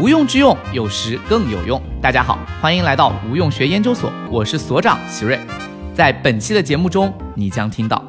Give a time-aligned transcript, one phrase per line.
[0.00, 1.78] 无用之用，有时更有用。
[2.00, 5.38] 大家好，欢迎来到无用学研究所，我是所长席瑞。
[5.94, 8.02] 在本期的节目中，你将听到：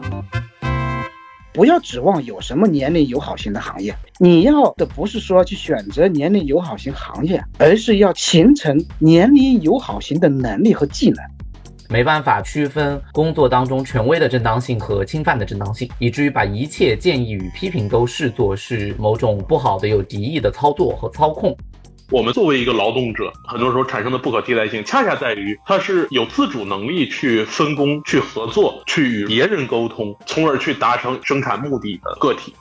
[1.52, 11.22] 不要指望有什么年龄友好型的行业，你要的不是说去选择年龄友好型行业，而是要形成年龄友好型的能力和技能。
[11.90, 21.54] 没办法区分工作当中权威的正当性和侵犯的正当性，以至于把一切建议与批评都视作是某种不好的、有敌意的操作和操控。
[22.12, 32.54] 我们作为一个劳动者，很多时候产生的不可替代性，恰恰在于他是有自主能力去分工、去合作、去与别人沟通，从而去达成生产目的的个体。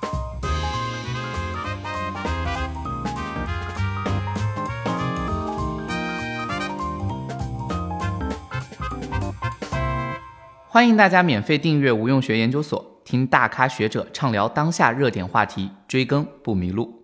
[10.69, 17.00] 欢迎大家免费订阅无用学研究所，听大咖学者畅聊当下热点话题，追更不迷路。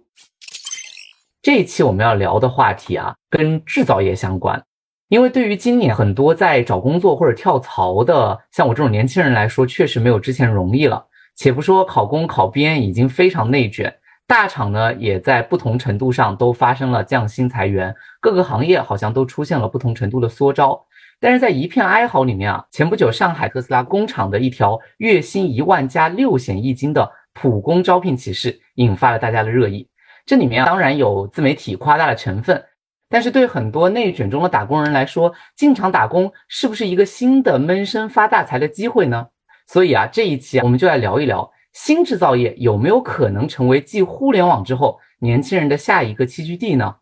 [1.46, 4.61] 这一期我们要聊的话题啊，跟制造业相关。
[5.08, 11.06] 因为对于今年很多在找工作或者跳槽的，像我这种年轻人来说，确实没有之前容易了。
[11.36, 13.94] 且不说考公考编已经非常内卷，
[14.27, 20.84] 大厂呢也在不同程度上都发生了降薪裁员，各个行业好像都出现了不同程度的缩招。
[21.20, 29.88] 但是在一片哀嚎里面啊，前不久上海特斯拉工厂的一条月薪一万加六险一金的普工招聘启事，引发了大家的热议。
[30.27, 32.60] 这里面当然有自媒体夸大的成分，
[33.08, 39.28] 但是对很多内卷中的打工人来说，进厂打工是不是一个新的闷声发大财的机会呢？
[39.69, 46.97] 所以啊，这一期我们就来聊一聊新制造业有没有可能成为继互联网之后年轻人的下一个栖居地呢？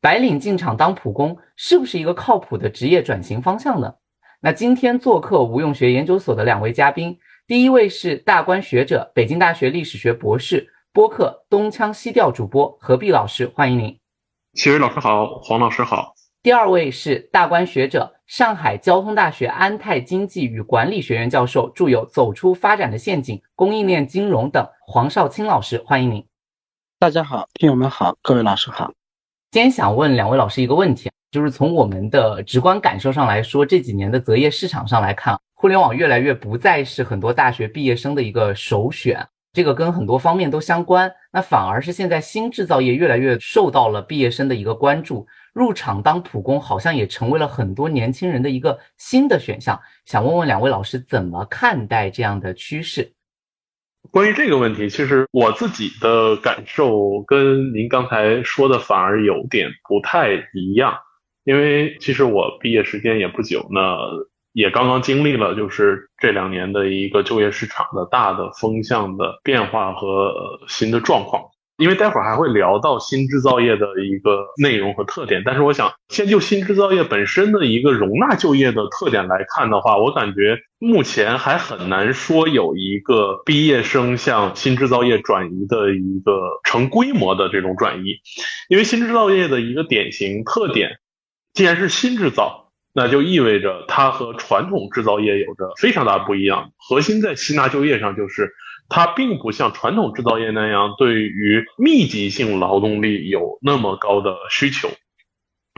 [0.00, 3.92] 白领进厂当普工是不是一个靠谱的职业转型方向呢？
[4.40, 13.96] 那今天做客无用学研究所的两位嘉宾，第一位是大观学者、北京大学历史学博士、播客东腔西调主播何必老师，欢迎您。
[14.54, 16.14] 齐瑞老师好，黄老师好。
[16.42, 26.26] 第二位是大观学者、上海交通大学安泰经济与管理学院教授，著有《走出发展的陷阱》《供应链金融》等黄少卿老师，欢迎您。
[26.98, 28.90] 大家好，听友们好，各位老师好。
[29.52, 41.10] 今天想问两位老师一个问题，就是从我们的直观感受上来说，这几年的择业市场上来看，互联网越来越不再是很多大学毕业生的一个首选，这个跟很多方面都相关。
[41.32, 49.80] 那反而是现在新制造业越来越受到了毕业生的一个关注，入场当普工好像也成为了很多年轻人的一个新的选项。
[50.04, 53.12] 想问问两位老师怎么看待这样的趋势？
[54.10, 60.96] 关于这个问题，其实我自己的感受跟您刚才说的反而有点不太一样，
[61.44, 63.98] 因为其实我毕业时间也不久，那
[64.52, 70.32] 也刚刚经历了就是这两年的一个就业市场的大的风向的变化和
[70.68, 71.42] 新的状况。
[71.76, 88.18] 因为待会儿还会聊到新制造业的一个内容和特点，但是我想先就新制造业本身的一个容纳就业的特点来看的话，我感觉目前还很难说有一个毕业生向新制造业转移的一个成规模的这种转移，
[88.68, 90.98] 因为新制造业的一个典型特点，
[91.54, 98.52] 既然是新制造，那就意味着它和传统制造业有着非常大不一样，核心在吸纳就业上就是。
[98.92, 104.90] 它并不像传统制造业那样对于密集性劳动力有那么高的需求，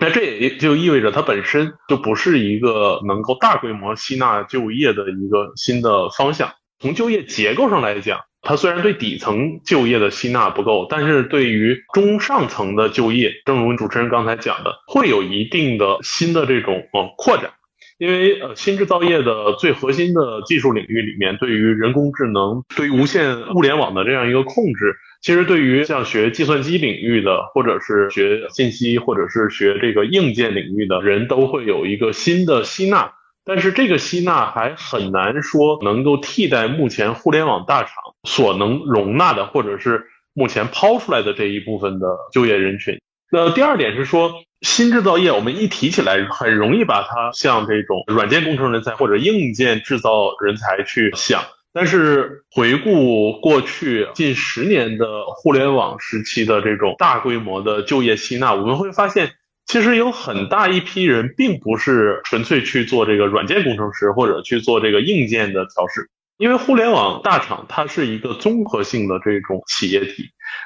[0.00, 6.54] 那这也就意味着它本身就不是一个能够大规模吸纳就业的一个新的方向。
[6.78, 17.52] 从就业结构上来讲，它虽然对底层就业的吸纳不够，但是对于中上层的就业，正如主持人刚才讲的，会有一定的新的这种呃扩展。
[17.98, 33.12] 因为呃，新制造业的最核心的技术领域里面，对于人工智能、对于无线物联网的这样一个控制，其实对于像学计算机领域的，或者是学信息，或者是学这个硬件领域的人都会有一个新的吸纳。
[33.44, 37.94] 但是这个吸纳还很难说能够替代目前互联网大厂
[38.24, 43.00] 所能容纳的，或者是目前抛出来的这一部分的就业人群。
[43.30, 44.32] 那第二点是说。
[44.62, 51.42] 新制造业，我们一提起来，很容易把它像这种软件工程人才或者硬件制造人才去想。
[51.72, 59.32] 但是回顾过去近十年的互联网时期的这种大规模的就业吸纳，我们会发现，
[59.72, 70.24] 其实有很大一批人并不是纯粹去做这个软件工程师或者去做这个硬件的调试，因为互联网大厂它是一个综合性的这种企业体，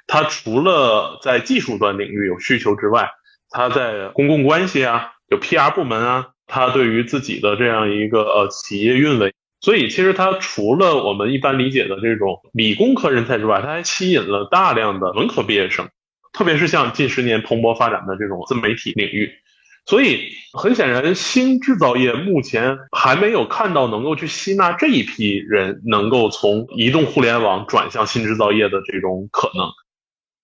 [0.08, 3.08] 它除了在技术端领域有需求之外，
[3.49, 15.88] 他在公共关系啊，有 PR 部门啊，他对于自己的这样一个呃企业运维，所以其实他除了我们一般理解的这种理工科人才之外，他还吸引了大量的文科毕业生。
[16.37, 19.33] 特别是像近十年蓬勃发展的这种自媒体领域。
[19.87, 20.21] 所以
[20.53, 29.65] 很显然，新制造业目前还没有看到能够去吸纳这一批人，能够从移动互联网转向新制造业的这种可能。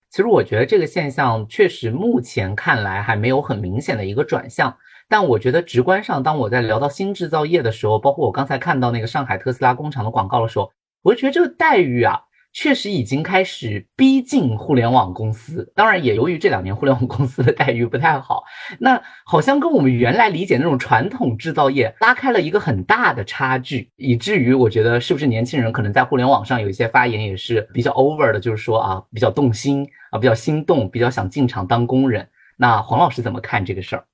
[0.09, 4.75] 其实我觉得这个现象确实目前看来还没有很明显的一个转向，
[5.09, 10.71] 但我觉得直观上，当我在聊到新制造业的时候，包括我刚才看到那个上海特斯拉工厂的广告的时候，
[11.03, 12.19] 我就觉得这个待遇啊。
[12.53, 18.43] 确实已经开始逼近互联网公司，当然也由于这两年互联网公司的待遇不太好，
[18.79, 32.29] 那好像跟我们原来理解那种传统制造业拉开了一个很大的差距，以至于我觉得是不是年轻人可能在互联网上有一些发言也是比较 over 的，就是说啊比较动心啊比较心动，比较想进厂当工人。
[32.55, 34.05] 那黄老师怎么看这个事儿？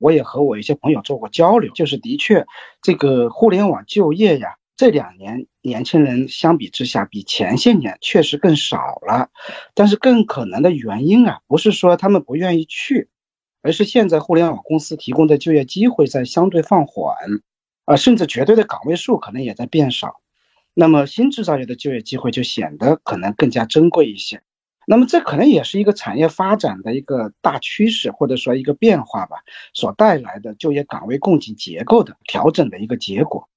[0.00, 2.44] 我也和我一些朋友做过交流，就是的确
[2.82, 4.56] 这个互联网就业呀。
[4.76, 9.30] 这两年年轻人相比之下，比前些年确实更少了，
[9.72, 13.08] 但是更可能的原因啊，不是说他们不愿意去，
[13.62, 17.14] 而是现在互联网公司提供的就业机会在相对放缓，
[17.84, 20.20] 啊，甚至绝对的岗位数可能也在变少，
[20.74, 24.42] 那么新制造业的就业机会就显得可能更加珍贵一些，
[24.88, 29.36] 那么这可能也是一个产业发展的一个大趋势，或者说一个变化吧，
[29.72, 33.48] 所带来的就业岗位供给结构的调整的一个结果。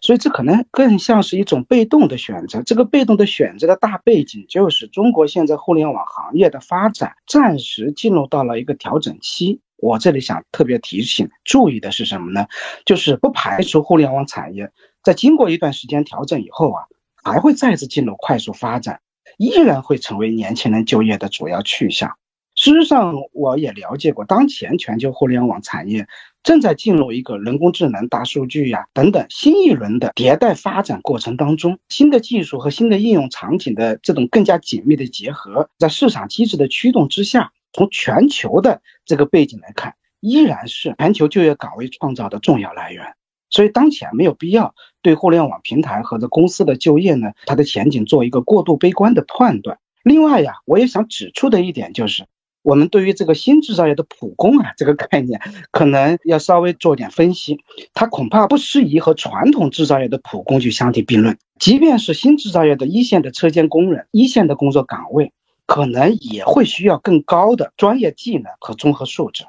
[0.00, 2.62] 所以这可能更像是一种被动的选择。
[2.62, 9.60] 这个被动的选择的大背景就是中国现在互联网行业的发展暂时进入到了一个调整期。
[9.76, 12.46] 我这里想特别提醒注意的是什么呢？
[12.84, 14.70] 就是不排除互联网产业
[15.02, 16.84] 在经过一段时间调整以后啊，
[17.22, 19.00] 还会再次进入快速发展，
[19.38, 22.14] 依然会成为年轻人就业的主要去向。
[22.56, 26.06] 事实上，我也了解过，当前全球互联网产业
[26.42, 31.78] 正在进入一个人工智能、大数据呀等等新一轮的迭代发展过程当中。
[31.88, 43.14] 新的技术和新的应用场景的这种更加紧密的结合，在市场机制的驱动之下，从全球的这个背景来看，依然是全球就业岗位创造的重要来源。
[43.50, 49.78] 所以，当前没有必要对互联网平台和这公司的就业呢，它的前景做一个过度悲观的判断。
[50.02, 52.26] 另外呀，我也想指出的一点就是。
[52.62, 55.40] 我们对于这个新制造业的普工啊，这个概念
[55.70, 57.58] 可能要稍微做点分析，
[57.94, 61.38] 它恐怕不适宜和传统制造业的普工去相提并论。
[61.58, 65.32] 即便是新制造业的一线的车间工人，一线的工作岗位，
[65.66, 69.44] 可能也会需要更高的专业技能和综合素质。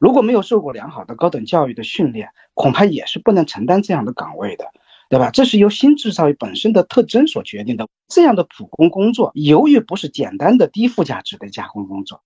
[0.00, 4.66] 如果没有受过良好的高等教育的训练，恐怕也是不能承担这样的岗位的，
[5.08, 5.30] 对吧？
[5.30, 7.86] 这是由新制造业本身的特征所决定的。
[8.08, 12.22] 这样的普工工作，由于不是简单的低附加值的加工工作。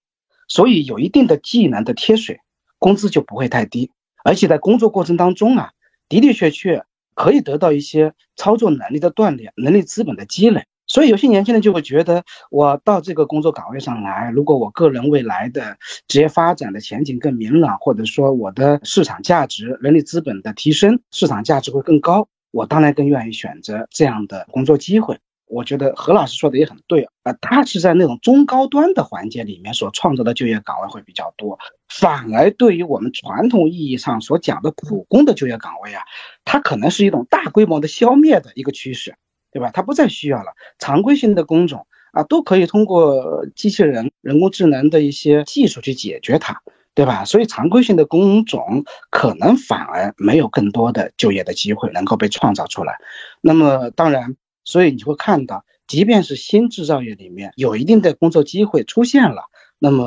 [0.50, 2.40] 所以有一定的技能的贴水，
[2.78, 3.92] 工资就不会太低，
[4.24, 5.70] 而且在工作过程当中啊，
[6.08, 10.64] 的的确确可以得到一些操作能力的锻炼，能力资本的积累。
[10.88, 25.16] 所以有些年轻人就会觉得，我到这个工作岗位上来，如果我个人未来的职业发展的前景更明朗，或者说我的市场价值、人力资本的提升，市场价值会更高，我当然更愿意选择这样的工作机会。
[25.50, 31.58] 我觉得何老师说的也很对啊，他是在那种中高端的环节里面所创造的就业岗位会比较多，
[31.88, 36.02] 反而对于我们传统意义上所讲的普工的就业岗位啊，
[36.44, 39.16] 它可能是一种大规模的消灭的一个趋势，
[39.50, 39.72] 对吧？
[39.74, 46.62] 它不再需要了，常规性的工种啊都可以通过机器人、人工智能的一些技术去解决它，
[46.94, 47.24] 对吧？
[47.24, 52.98] 所以常规性的工种可能反而没有更多的就业的机会能够被创造出来。
[53.40, 54.36] 那么当然。
[54.70, 59.42] 所以你会看到，即便是新制造业里面有一定的工作机会出现了，
[59.80, 60.06] 那么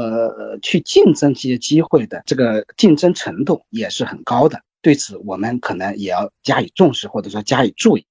[0.62, 4.58] 去竞争这些机会的这个竞争程度也是很高的。
[4.82, 8.05] 对此，我们可能也要加以重视，或者说加以注意。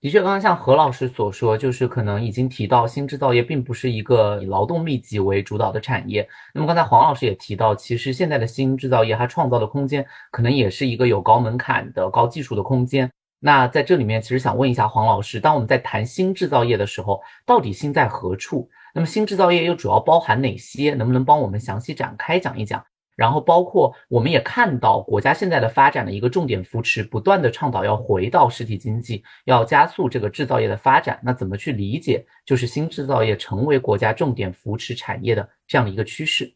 [0.00, 6.28] 的确，刚刚像何老师所说，就是可能已经提到新制造业并不是一个以劳动密集为主导的产业。
[6.52, 13.12] 那么刚才黄老师也提到，其实现在的新制造业它创造的空间，可能也是一个有高门槛的高技术的空间。
[13.44, 18.70] 那在这里面，其实想问一下黄老师，当我们在谈新制造业的时候，到底新在何处？
[18.94, 20.94] 那么新制造业又主要包含哪些？
[20.94, 22.84] 能不能帮我们详细展开讲一讲？
[23.16, 31.18] 然后包括我们也看到国家现在的发展的一个重点扶持，不断的倡导要回到实体经济，要加速这个制造业的发展。
[31.20, 36.54] 那怎么去理解，就是新制造业成为国家重点扶持产业的这样的一个趋势？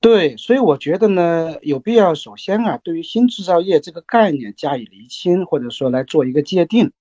[0.00, 6.92] 对，所以我觉得呢，有必要首先啊，对于新制造业这个概念加以厘清，或者说来做一个界定。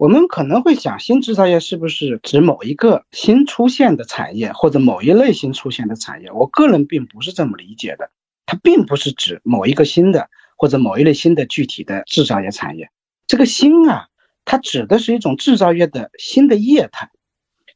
[0.00, 6.32] 我们可能会想，新制造业是不是指某一个新出现的产业，或者某一类新出现的产业？
[6.32, 8.10] 我个人并不是这么理解的，
[8.46, 12.90] 它并不是指某一个新的或者某一类新的具体的制造业产业。
[13.28, 14.08] 这个新啊，
[14.44, 17.10] 它指的是一种制造业的新的业态。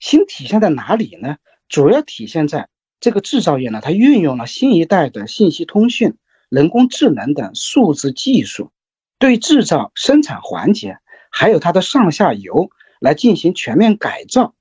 [0.01, 1.37] 新体现在哪里呢？
[1.69, 2.69] 主要体现在。
[3.05, 6.15] 这个制造业呢，它运用了新一代的信息通讯、
[6.49, 8.73] 人工智能等数字技术，
[9.19, 10.97] 对制造生产环节
[11.31, 12.71] 还有它的上下游
[13.01, 14.55] 来进行全面改造，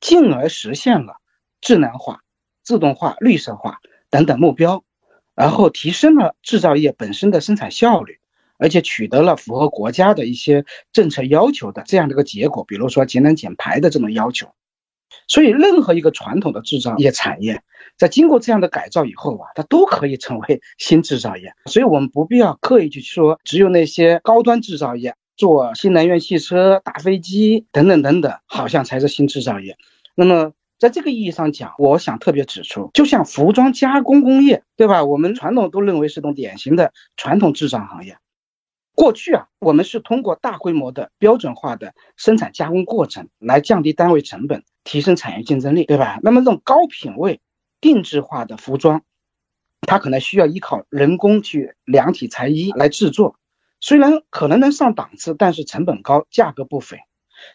[0.00, 1.16] 进而实现了
[1.60, 2.20] 智能化、
[2.62, 4.84] 自动化、绿色化等等目标，
[5.34, 8.20] 然后提升了制造业本身的生产效率，
[8.56, 14.48] 而且取得了符合国家的一些政策要求的这样的一个结果，比如说节能减排的这种要求。
[15.28, 17.62] 所以，任何一个传统的制造业产业，
[17.98, 21.54] 在经过这样的改造以后啊，它都可以成为 新制造业。
[21.66, 29.76] 所以我们不必要刻意去说，只有那些高端制造业做新能源汽车、大飞机等等等等，好像才是新制造业。
[30.14, 35.04] 那么，在这个意义上讲，我想特别指出，就像服装加工工业，对吧？
[35.04, 38.18] 我们传统都认为是种典型的传统制造行业。
[38.94, 44.64] 过去啊，我们是通过大规模的标准化的生产加工过程来降低单位成本。
[44.84, 46.18] 提升产业竞争力，对吧？
[46.24, 47.40] 那么这种高品位、
[47.82, 49.02] 定制化的服装，
[49.82, 53.36] 它可能需要依靠人工去量体裁衣来制作，
[53.80, 56.98] 虽然可能能上档次，但是成本高，价格不菲。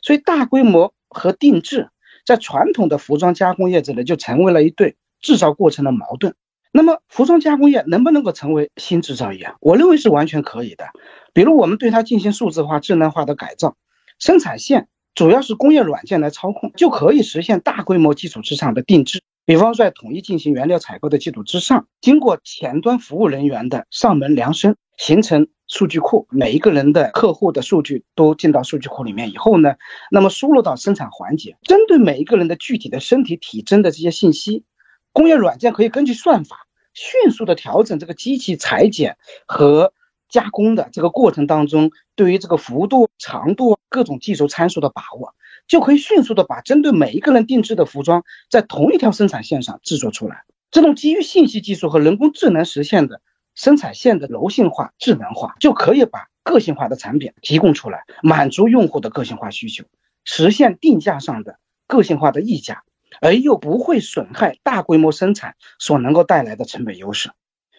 [0.03, 1.89] 所以大规模和定制
[2.25, 6.35] 在传统的服装加工业这里就成为了一对制造过程的矛盾。
[6.73, 9.55] 那么服装加工业能不能够成为新制造业？
[9.61, 10.89] 我认为是完全可以的。
[11.33, 13.75] 比如我们对它进行数字化、智能化的改造，
[14.19, 14.89] 生产线。
[15.15, 19.23] 主要是工业软件来操控，就可以实现大规模基础之上的定制。
[19.47, 29.75] 比方说，在统一进行原料采购的基础之上，经过前端服务人员的上门量身，形成数据库，每一个人的客户的数据都进到数据库里面以后呢，
[30.11, 34.65] 那么输入到生产环节，针对每一个人的具体的身体体征的这些信息，
[35.13, 39.15] 工业软件可以根据算法迅速的调整这个机器裁剪
[39.47, 39.93] 和。
[40.29, 45.33] 加工的这个过程当中，对于这个幅度、长度各种技术参数的把握，
[45.67, 50.43] 就可以迅速的把针对每一个人定制的服装，在同一条生产线上制作出来。
[50.71, 53.21] 这种基于信息技术和人工智能实现的
[53.55, 59.83] 生产线的柔性化、智能化，就可以把个性化的产品提供出来，满足用户的个性化需求，
[60.23, 62.83] 实现定价上的个性化的溢价，
[63.21, 67.31] 而又不会损害大规模生产所能够带来的成本优势。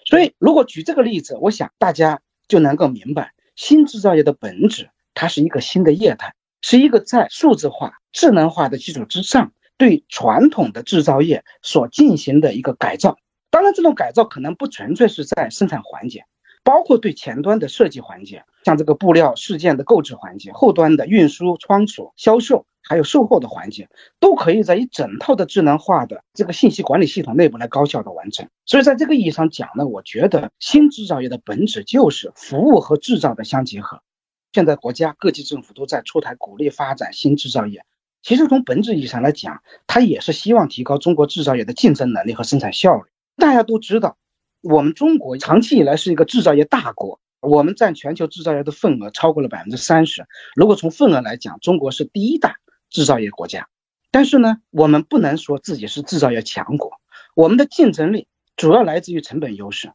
[0.04, 2.21] 所以，如果举这个例子，我想大家。
[2.49, 13.19] 就能够明白，新制造业的本质，它是一个新的业态，是一个在数字化、智能化的基础之上，对传统的制造业所进行的一个改造。
[13.50, 16.25] 当然，这种改造可能不纯粹是在生产环节，
[16.65, 22.67] 包括对前端的设计环节，像这个布料事件的购置环节，后端的运输、仓储、销售。
[22.81, 23.87] 还有售后的环节，
[24.19, 28.49] 都可以在一整套的智能化的这个信息管理系统内部来高效的完成。
[28.65, 34.00] 所以在这个意义上讲呢，我觉得新制造业的本质就是服务和制造的相结合。
[34.52, 37.85] 现在国家各级政府都在出台鼓励发展新制造业，
[38.23, 43.02] 其实从本质意义上来讲，它也是希望提高中国制造业的竞争能力和生产效率。
[43.37, 44.17] 大家都知道，
[44.62, 47.21] 我们中国长期以来是一个制造业大国。
[47.40, 50.26] 我们占全球制造业的份额超过了百分之三十。
[50.57, 52.57] 如果从份额来讲，中国是第一大。
[52.90, 53.69] 制造业国家，
[54.11, 56.90] 但是呢，我们不能说自己是制造业强国。
[57.35, 59.93] 我们的竞争力主要来自于成本优势，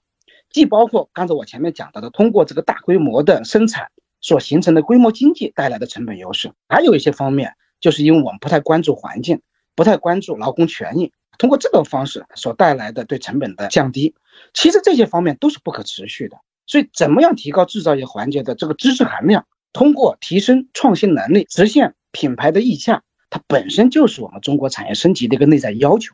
[0.51, 3.89] 既包括刚才我前面讲到的，通过这个大规模的生产
[4.23, 9.41] 所形成的规模经济带来的成本优势，还有一些方面，就是因为我们不太关注环境，
[9.75, 14.15] 不太关注劳工权益，通过这种方式所带来的对成本的降低，
[14.55, 16.37] 其实这些方面都是不可持续的。
[16.65, 19.45] 所以，怎么样提高制造业环节的这个知识含量？
[19.73, 21.93] 通过提升创新能力，实现。
[22.15, 23.01] 品牌的溢价，
[23.31, 26.13] 它本身就是我们中国产业升级的一个内在要求。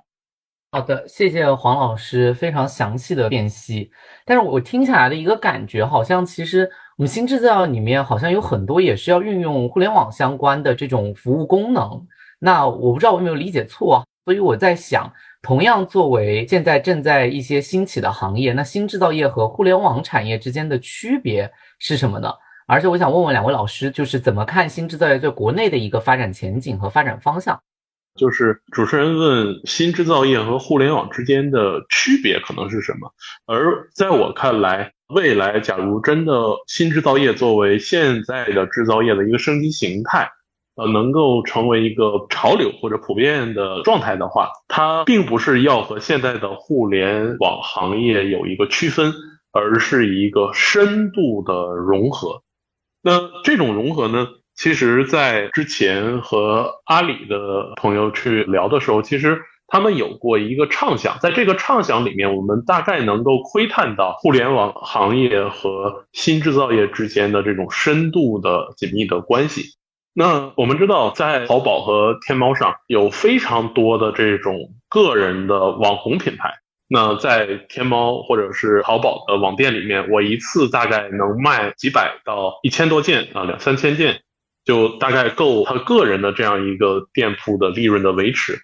[0.71, 3.91] 好的，谢谢黄老师非常详细的辨析。
[4.23, 12.05] 但是我听下来的一个感觉，好像其实我们新制造里面好像有很多也是要运用互联网相关的这种服务功能。
[12.39, 15.09] 那我不知道我有没有理解错，所以我在想，
[15.41, 22.29] 同样作为现在正在一些兴起的行业，那新制造业和互联网产业之间的区别是什么呢？
[22.67, 27.57] 而且我想问问两位老师，就是怎么看新制造业在国内的一个发展前景和发展方向？
[28.19, 33.13] 就是主持人问新制造业和互联网之间的区别可能是什么？
[33.45, 36.33] 而在我看来，未来假如真的
[36.67, 40.29] 新制造业作为现在的制造业的一个升级形态，
[40.75, 49.13] 呃，能够成为一个潮流或者普遍的状态的话，它并不是要和现在的互联网行业有一个区分，
[49.53, 52.43] 而是一个深度的融合。
[53.01, 54.27] 那这种融合呢？
[54.61, 69.77] 其实，在之前和阿里的朋友去聊的时候，其实他们有过一个畅想，在这个畅想里面，我们大概能够窥探到互联网行业和新制造业之间的这种深度的紧密的关系。
[70.13, 76.55] 那我们知道，在淘宝和天猫上有非常多的这种个人的网红品牌。
[76.89, 84.19] 那在天猫或者是淘宝的网店里面，我一次大概能卖几百到一千多件啊，两三千件，
[84.65, 88.59] 就大概够他个人的这样一个店铺的利润的维持。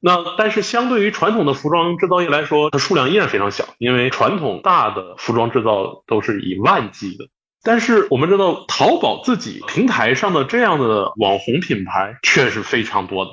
[0.00, 7.26] 那但是相对于传统的服装制造业来说，它数量依然非常小，因为传统大的服装制造都是以万计的。
[7.64, 13.32] 但是我们知道，淘宝自己平台上的这样的网红品牌却是非常多的。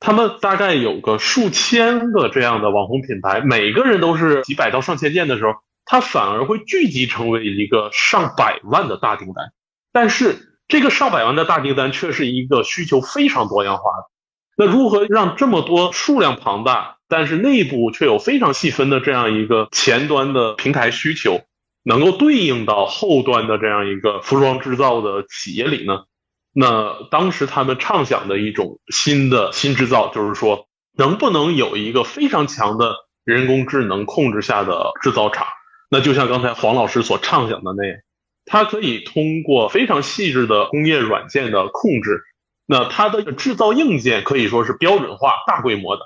[0.00, 5.52] 他们大概有个数千个这样的网红品牌，每个人都是几百到上千件的时候，
[5.84, 9.52] 它反而会聚集成为一个上百万的大订单。
[9.92, 14.10] 但是这个上百万的大订单却是一个需求非常多样化的。
[14.56, 21.42] 那如何让这么多数量庞大，但是内部却有非常细分的这样一个前端的平台需求，
[21.82, 26.04] 能够对应到后端的这样一个服装制造的企业里呢？
[26.52, 32.94] 那当时他们畅想的一种新的新制造，就是说，能不能有一个非常强的
[33.24, 35.46] 人工智能控制下的制造厂？
[35.90, 37.98] 那就像刚才黄老师所畅想的那样，
[38.46, 42.22] 它可以通过非常细致的工业软件的控制，
[42.66, 46.02] 那它的制造硬件可以说是标准化、大规模的。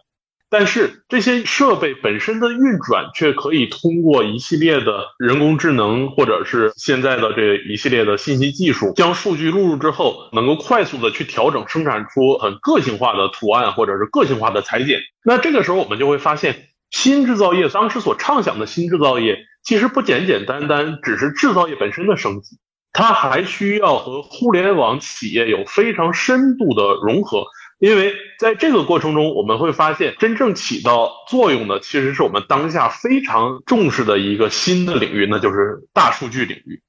[0.53, 14.99] 但是这些设备本身的运转却可以通过一系列的人工智能，或者是现在的这一系列的信息技术，将数据录入之后，能够快速的去调整，生产出很个性化的图案，或者是个性化的裁剪。
[15.23, 22.59] 那这个时候，我们就会发现，新制造业当时所畅想的新制造业，其实不简简单单只是制造业本身的升级，
[22.93, 27.45] 它还需要和互联网企业有非常深度的融合。
[27.79, 36.83] 因为在这个过程中，我们会发现，真正起到作用的，其实是我们当下非常重视的一个新的领域，那就是大数据领域。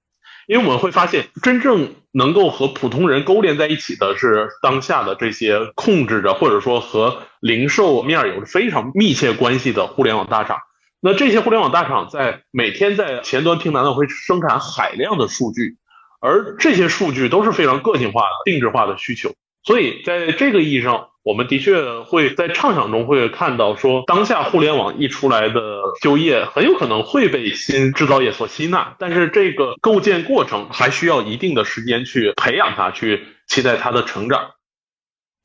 [0.48, 10.58] 因为我们会发现，真正能够和普通人勾连在一起的是当下的这些控制着，或者说和零售面有着非常密切关系的互联网大厂。
[11.00, 15.78] 那这些互联网大厂在每天在前端平台上会生产海量的数据，
[16.20, 19.34] 而这些数据都是非常个性化的、定制化的需求。
[19.64, 25.62] 所以，在这个意义上，我们的确会在畅想中会看到，说当下互联网一出来的
[26.02, 34.52] 就业很有可能会被新制造业所吸纳，但是这个构建过程还需要一定的时间去培养它，去期待它的成长。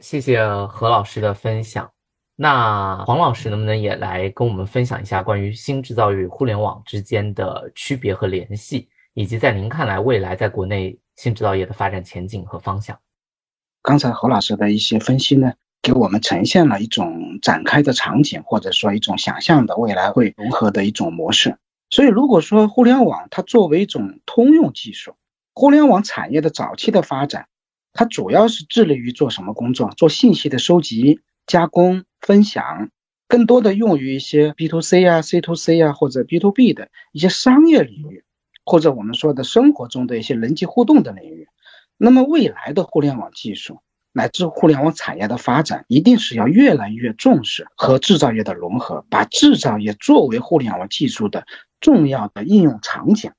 [0.00, 1.90] 谢谢何老师的分享。
[2.36, 12.98] 那黄老师能不能也来跟我们分享一下关于新制造与互联网之间的区别和联系，以及在您看来未来在国内新制造业的发展前景和方向？
[13.82, 15.52] 刚才何老师的一些分析呢，
[15.86, 21.58] 给我们呈现了一种展开的场景，或者说一种想象的未来会融合的一种模式。
[21.90, 25.14] 所以，如果说互联网它作为一种通用技术，
[25.54, 27.46] 互联网产业的早期的发展，
[27.92, 29.92] 它主要是致力于做什么工作？
[29.96, 32.90] 做信息的收集、加工、分享，
[33.28, 38.24] 更多的用于一些 B to C 啊、C to C 啊或者 B to B 的一些商业领域，
[38.64, 41.46] 或者我们说的生活中的一些人际互动的领域。
[41.96, 43.78] 那么未来的互联网技术
[44.16, 51.44] 乃至互联网产业的发展，一定是要越来越重视和制造业的融合，把制造业作为互联网技术的
[51.82, 53.30] 重要的应用场景。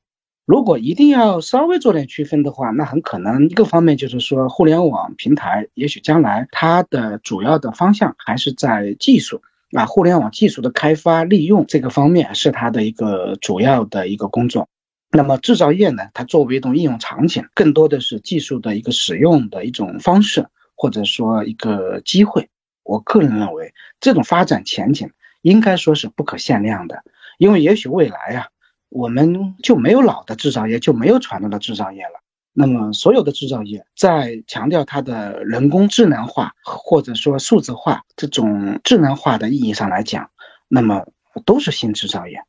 [0.45, 14.69] 如果一定要稍微做点区分的话，那很可能一个方面就是说，互联网平台也许将来它的主要的方向还是在技术啊，互联网技术的开发利用这个方面是它的一个主要的一个工作。
[15.09, 16.03] 那么制造业呢？
[16.13, 20.45] 它作为一种应用场景，更多的是技术的一个使用的一种方式，
[20.77, 22.47] 或者说一个机会。
[22.83, 25.11] 我个人认为，这种发展前景
[25.41, 27.03] 应该说是不可限量的。
[27.37, 28.47] 因为也许未来呀，
[28.87, 32.21] 我们就没有老的制造业，就没有传统的制造业了。
[32.53, 40.31] 那么所有的制造业在强调它的人工智能化，或者说数字化这种智能化的意义上来讲，
[40.67, 41.05] 那么
[41.45, 42.41] 都是新制造业。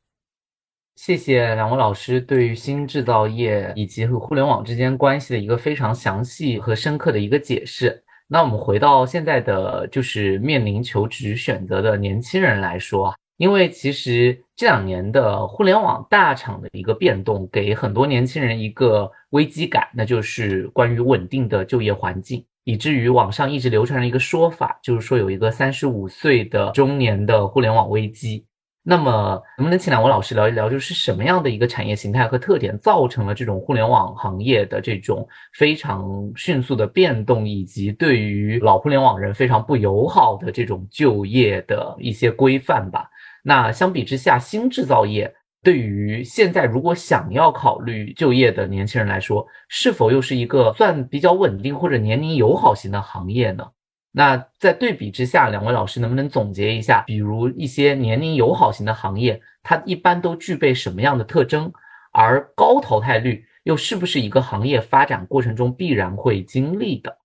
[0.96, 8.04] 谢谢两位老师对于新制造业以及和互联网之间关系的一个非常详细和深刻的一个解释。
[8.30, 28.44] 那我们回到现在的就是面临求职选择的年轻人来说啊，因为其实这两年的互联网大厂的一个变动，给很多年轻人一个危机感，那就是关于稳定的就业环境，以至于网上一直流传着一个说法，就是说有一个三十五岁的中年的互联网危机。
[28.90, 43.10] 那么，能不能请两位老师聊一聊，就是什么样的一个产业形态和特点，造成了这种互联网行业的这种非常迅速的变动，以及对于老互联网人非常不友好的这种就业的一些规范吧？
[43.44, 45.30] 那相比之下，新制造业。
[45.62, 53.66] 对于现在如果想要考虑就业的年轻人来说，是否又是一个算比较稳定或者年龄友好型的行业呢？
[54.10, 61.72] 那在对比之下，两位老师能不能总结一下，比如一些年龄友好型的行业，它一般都具备什么样的特征？
[62.10, 67.18] 而高淘汰率又是不是一个行业发展过程中必然会经历的？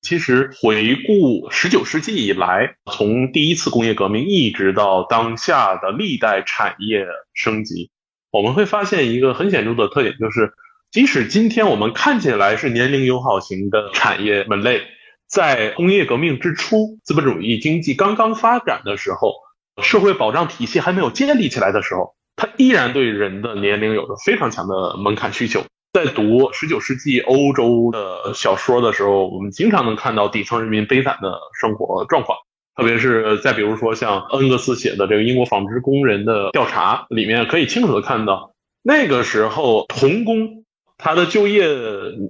[0.00, 7.90] 其实回顾十九世纪以来，从第一次工业革命一直到当下的历代产业升级，
[8.30, 10.52] 我们会发现一个很显著的特点，就是
[10.92, 14.82] 即使今天我们看起来是年龄友好型的产业门类。
[15.28, 19.34] 在工业革命之初，资本主义经济刚刚发展的时候，
[19.82, 25.64] 社会保障体系还没有建立起来的时候，它依然对人的年龄有着非常强的门槛需求。
[25.92, 32.36] 在读十九世纪欧洲的小说的时候，我们经常能看到底层人民悲惨的生活状况，
[32.76, 40.64] 特别是再比如说像恩格斯写的这个英国纺织工人的调查里面，可以清楚的看到，那个时候童工
[40.98, 41.66] 他的就业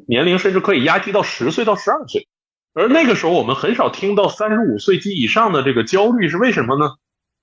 [0.06, 2.28] 年龄甚至可以压低到十岁到十二岁。
[2.76, 6.90] 而那个时候，我们很少听到三十五岁及以上的这个焦虑是为什么呢？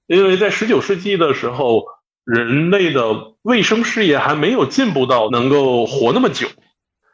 [0.06, 1.86] 因为在十九世纪的时候，
[2.24, 6.48] 人类的卫生事业还没有进步到能够活那么久，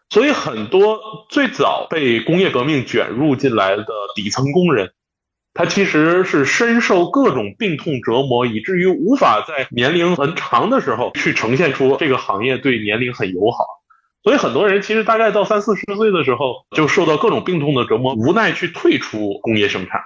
[0.10, 4.91] 所以很多最早被工业革命卷入进来的底层工人，
[5.53, 13.78] 他其实是深受各种病痛折磨，以至于无法在年龄很长的时候去呈现出这个行业对年龄很友好。
[14.23, 20.01] 所以很多人其实大概到三四十岁的时候，就受到各种病痛的折磨，无奈去退出工业生产。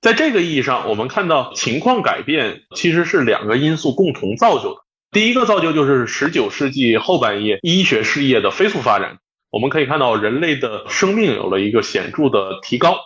[0.00, 4.80] 在这个意义上，我们看到情况改变其实是两个因素共同造就的。
[5.10, 9.18] 第一个造就就是十九世纪后半叶医学事业的飞速发展，
[9.50, 12.98] 我们可以看到人类的生命有了一个显著的提高。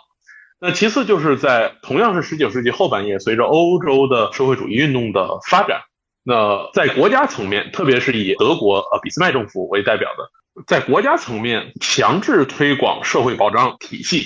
[0.60, 5.82] 那其次就是在同样是十九世纪后半叶，随着欧洲的社会主义运动的发展，
[6.22, 10.30] 那在国家层面，特别是以德国呃俾斯麦政府为代表的。
[10.66, 14.24] 在国家层面强制推广社会保障体系，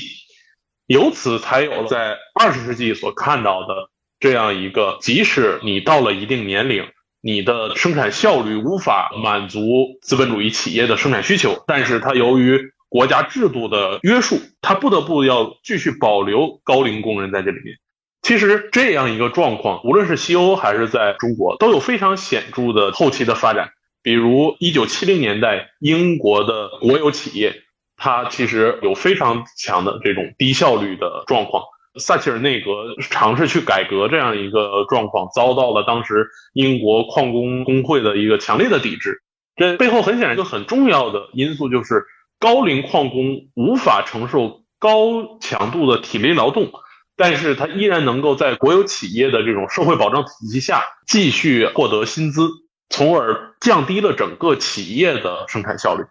[0.87, 6.89] 由此才有了在二十世纪所看到的这样一个：即使你到了一定年龄，
[7.21, 9.61] 你的生产效率无法满足
[10.03, 17.77] 资本主义企业的生产需求，但是它由于国家制度的约束，它不得不要继续保留高龄工人在这里面。
[18.23, 23.71] 其实这样一个状况，无论是西欧还是在中国，都有非常显著的后期的发展。
[24.05, 27.63] 比如，一九七零年代，英国的国有企业，
[27.97, 31.65] 它其实有非常强的这种低效率的状况。
[31.99, 39.23] 撒切尔内阁尝试去改革这样一个状况，遭到了当时英国矿工工会的一个强烈的抵制。
[39.57, 42.05] 这背后很显然一个很重要的因素就是，
[42.39, 46.73] 高龄矿工无法承受高强度的体力劳动，
[47.17, 52.51] 但是他依然能够在国有企业的这种社会保障体系下继续获得薪资。
[52.95, 56.05] 从而降低了整个企业的生产效率。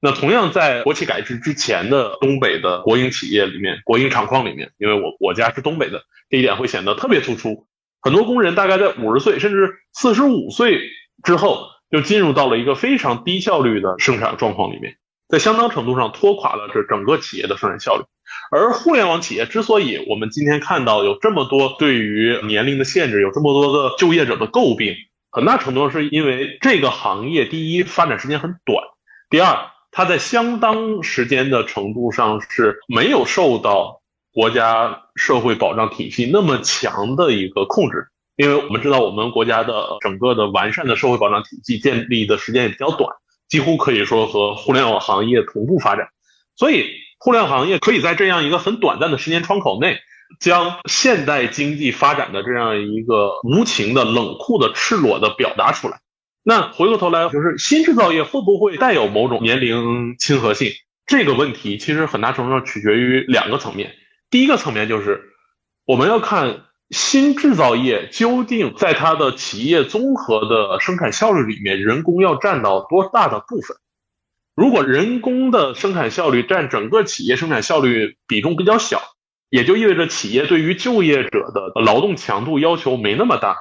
[0.00, 7.66] 那同样在国企改制之前的东北的国营企业里面，国营厂矿里面，因为我我家是东北的，这一点会显得特别突出。
[8.02, 10.78] 很多工人大概在五十岁甚至四十五岁
[11.24, 14.98] 之后，就进入到了一个非常低效率的生产状况里面，
[15.30, 18.02] 在相当程度上拖垮了这整个企业的生产效率。
[18.50, 24.94] 而互联网企业之所以我们今天看到有这么多对于年龄的限制，有这么多的就业者的诟病。
[25.36, 28.82] 很大程度上是因为这个行业，第一发展时间很短，
[29.28, 34.00] 第二它在相当时间的程度上是没有受到
[34.32, 38.08] 国家社会保障体系那么强的一个控制。
[38.36, 43.10] 因为我们知道，我们国家的整个的完善的社会保障体系建立的时间也比较短，
[43.46, 46.08] 几乎可以说和互联网行业同步发展，
[46.54, 46.86] 所以
[47.18, 49.98] 互联网行业可以在这样一个很短暂的时间窗口内。
[50.40, 56.00] 将现代经济发展的这样一个无情的、冷酷的、赤裸的表达出来。
[56.42, 60.70] 那回过头来，就是新制造业会不会带有某种年龄亲和性？
[61.06, 63.94] 这个问题其实很大程度上取决于两个层面。
[64.30, 65.22] 第一个层面就是
[65.84, 73.76] 我们要看新制造业究竟在它的企业综合的生产效率里面，人工要占到多大的部分。
[74.54, 79.02] 如果人工的生产效率占整个企业生产效率比重比较小。
[79.56, 83.56] 也就意味着企业对于就业者的劳动强度要求没那么大，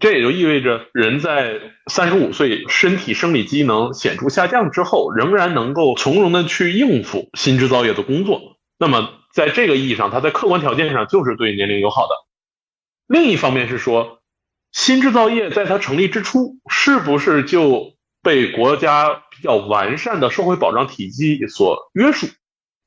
[0.00, 8.56] 这也就意味着人在三十五岁身体生理机能显著下降之后，仍然能够从容的去应付新制造业的工作。
[8.78, 12.14] 那么在这个意义上，它在客观条件上就是对年龄友好的。
[13.06, 14.22] 另一方面是说，
[14.72, 22.28] 新制造业在它成立之初，是不是就被国家比较完善的社会保障体系所约束？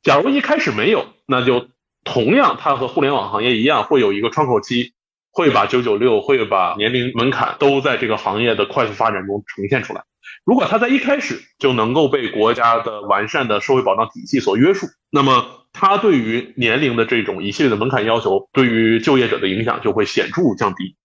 [0.01, 1.67] 假如一开始没有，那就。
[2.07, 4.93] 同样，它和互联网行业一样，会有一个窗口期，
[5.31, 10.03] 会把九九六，会把年龄门槛都在这个行业的快速发展中呈现出来。
[10.43, 20.95] 如果它在一开始就能够被国家的完善的社会保障体系所约束，那么它对于年龄的这种一系列的门槛要求，对于就业者的影响就会显著降低。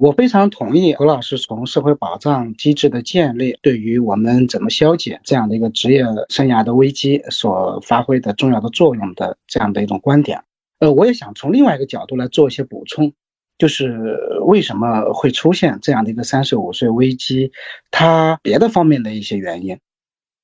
[0.00, 10.42] 我非常同意何老师从社会保障机制的建立，对于我们怎么消解这样的一个职业生涯的危机所发挥的重要的作用的这样的一种观点。
[10.78, 13.12] 呃，我也想从另外一个角度来做一些补充，
[13.58, 17.52] 就是为什么会出现这样的一个三十五岁危机，
[17.90, 19.80] 它别的方面的一些原因，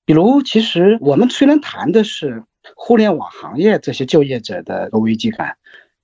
[0.05, 5.57] 比如，其实我们虽然谈的是互联网行业这些就业者的危机感，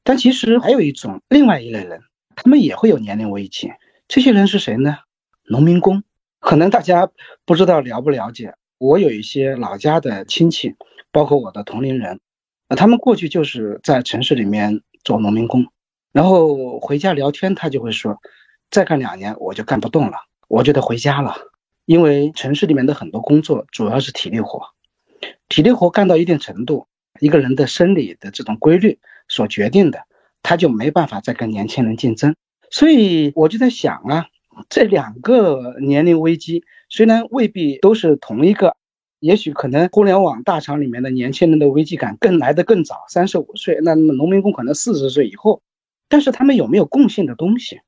[0.04, 2.00] 但其实还有一种另外一类人。
[2.36, 3.72] 他们也会有年龄危机，
[4.08, 4.98] 这些人是谁呢？
[5.44, 6.02] 农民工，
[6.38, 7.10] 可能大家
[7.44, 8.54] 不知道了不了解。
[8.78, 10.74] 我有一些老家的亲戚，
[11.10, 12.20] 包括我的同龄人，
[12.68, 15.66] 那他们过去就是在城市里面做农民工，
[16.12, 18.18] 然后回家聊天，他就会说，
[18.70, 20.16] 再干两年我就干不动了，
[20.48, 21.36] 我就得回家了，
[21.84, 24.60] 因为城市里面的很多工作主要是体力活，
[25.48, 26.86] 体力活干到一定程度，
[27.20, 30.04] 一个人的生理的这种规律所决定的。
[30.42, 32.34] 他就没办法再跟年轻人竞争，
[32.70, 34.26] 所以我就在想啊，
[34.68, 38.76] 这两个年龄危机虽然未必都是同一个，
[39.20, 45.62] 也许可能互联网大厂里面的年轻人的危机感更来得更早，三十五岁，那农民工可能四十岁以后，
[46.08, 47.80] 但是他们有没有共性的东西？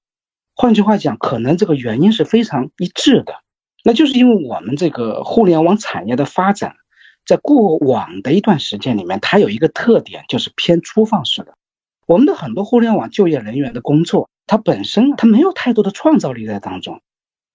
[0.54, 3.34] 换句话讲，可能这个原因是非常一致的，
[3.82, 6.76] 那就是因为我们这个互联网产业的发展，
[7.26, 11.56] 在过往的一段时间里面，它有一个特点，就是偏粗放式的。
[12.06, 17.00] 我们的很多互联网就业人员的工作，它本身它没有太多的创造力在当中。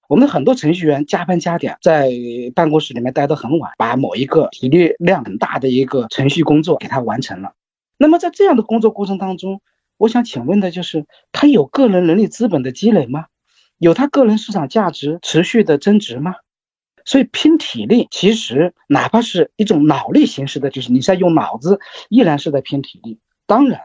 [0.07, 2.09] 我们的很多程序员加班加点，在
[2.55, 7.53] 办公室里面待得很晚，把某一个体力量很大的一个程序工作给他完成了。
[7.95, 9.61] 那么在这样的工作过程当中，
[9.97, 13.27] 我想请问的就是，他有个人能力资本的积累吗？
[13.77, 16.33] 有他个人市场价值持续的增值吗？
[17.05, 23.19] 所以拼体力，其实哪怕是一种脑力形式的，就是你在用脑子，依然是在拼体力。
[23.45, 23.81] 当然。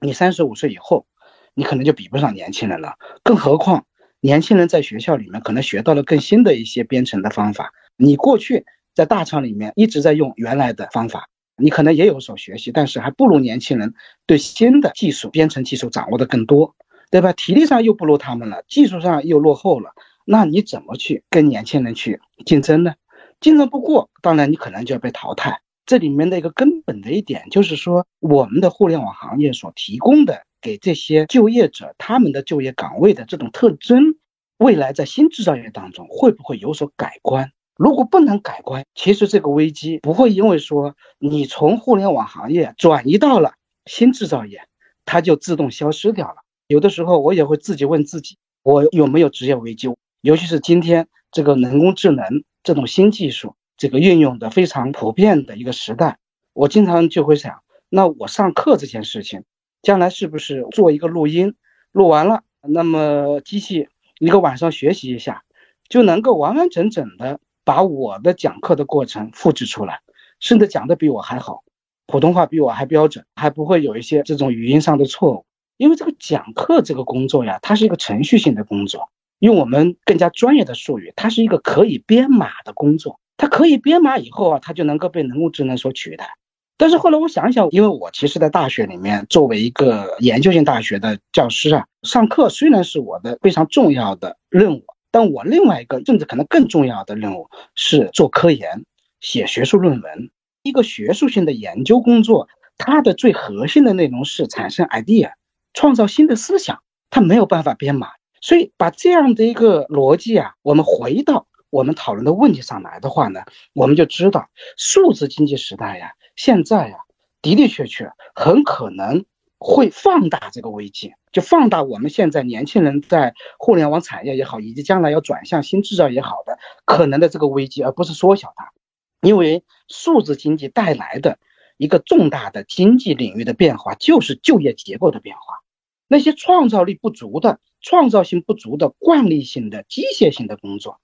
[0.00, 1.06] 你三十五岁以后，
[1.54, 2.94] 你可能就比不上年轻人了。
[3.22, 3.84] 更何况，
[4.20, 7.72] 年轻人在学校里面可能学到了更新的一些编程的方法。
[7.96, 13.92] 你过去在大厂里面一直在用原来的方法，你可能也有所学习，但是还不如年轻人
[14.26, 16.74] 对新的技术、编程技术掌握的更多，
[17.10, 17.32] 对吧？
[17.34, 19.92] 体力上又不如他们了，技术上又落后了，
[20.24, 22.94] 那你怎么去跟年轻人去竞争呢？
[23.40, 25.60] 竞争不过，当然你可能就要被淘汰。
[25.90, 34.14] 这里面的一个根本的一点就是说，我们的互联网行业所提供的给这些就业者他们的就业岗位的这种特征，
[34.56, 37.50] 未来在新制造业当中会不会有所改观？
[37.74, 44.60] 如果不能改观，其实这个危机不会因为说你从互联网行业转移到了新制造业，
[45.04, 46.36] 它就自动消失掉了。
[46.68, 49.88] 有的时候我也会自己问自己，我有没有职业危机？
[50.20, 53.56] 尤其是今天这个人工智能这种新技术。
[53.80, 56.18] 这个运用的非常普遍的一个时代，
[56.52, 59.44] 我经常就会想，那我上课这件事情，
[59.80, 61.54] 将来是不是做一个录音，
[61.90, 63.88] 录完了，那么机器
[64.18, 65.44] 一个晚上学习一下，
[65.88, 70.00] 就能够完完整整的把我的讲课的过程复制出来，
[70.40, 71.64] 甚至讲的比我还好，
[72.06, 75.46] 普通话比我还标准，还不会有一些这种语音上的错误。
[75.78, 83.18] 因为这个讲课这个工作呀，它是一个程序性的工作，用我们更加专业的术语，它是一个可以编码的工作。
[83.40, 86.36] 它可以编码以后啊，它就能够被人工智能所取代。
[86.76, 98.84] 但是后来我想想，因为我其实在大学里面作为一个研究性大学的教师啊，上课虽然是我的非常重要的任务，但我另外一个甚至可能更重要的任务是做科研、
[99.20, 100.30] 写学术论文。
[100.62, 105.32] 一个学术性的研究工作，它的最核心的内容是产生 idea，
[105.72, 108.08] 创造新的思想，它没有办法编码。
[108.42, 111.46] 所以把这样的一个逻辑啊，我们回到。
[111.70, 116.98] 我们讨论的问题上来的话呢，我们就知道数字经济时代呀，现在呀
[117.42, 119.24] 的的确确很可能
[119.58, 128.72] 会放大这个危机，就放大我们现在年轻人在互联网产业也好，以及将来要转向新制造也好的可能的这个危机，而不是缩小它。
[129.20, 131.38] 因为数字经济带来的
[131.76, 135.60] 一个重大的经济领域的变化，就是就业结构的变化。
[136.08, 141.00] 那些创造力不足的、创造性不足的、惯例性的、机械性的工作。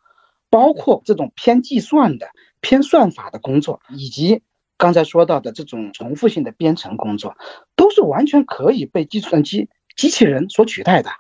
[0.51, 2.29] 包括这种偏计算的、
[2.61, 4.43] 偏算法的工作，以及
[4.77, 7.37] 刚才说到的这种重复性的编程工作，
[7.77, 11.11] 都是完全可以被计算机、机器人所取代的。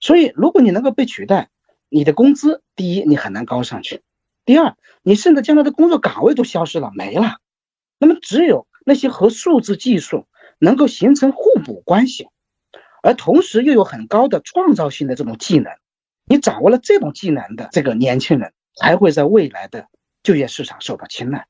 [0.00, 1.50] 所以，如果你能够被取代，
[1.88, 4.02] 你的工资第一你很难高上去，
[4.44, 7.38] 第二你甚至将来的工作岗位都消失了、没了。
[7.98, 10.26] 那么，只有那些和数字技术
[10.58, 12.28] 能够形成互补关系，
[13.02, 15.72] 而同时又有很高的创造性的这种技能。
[16.32, 19.88] 你掌握了这种技能的这个年轻人，才会在未来的
[20.22, 21.46] 就业市场受到青睐，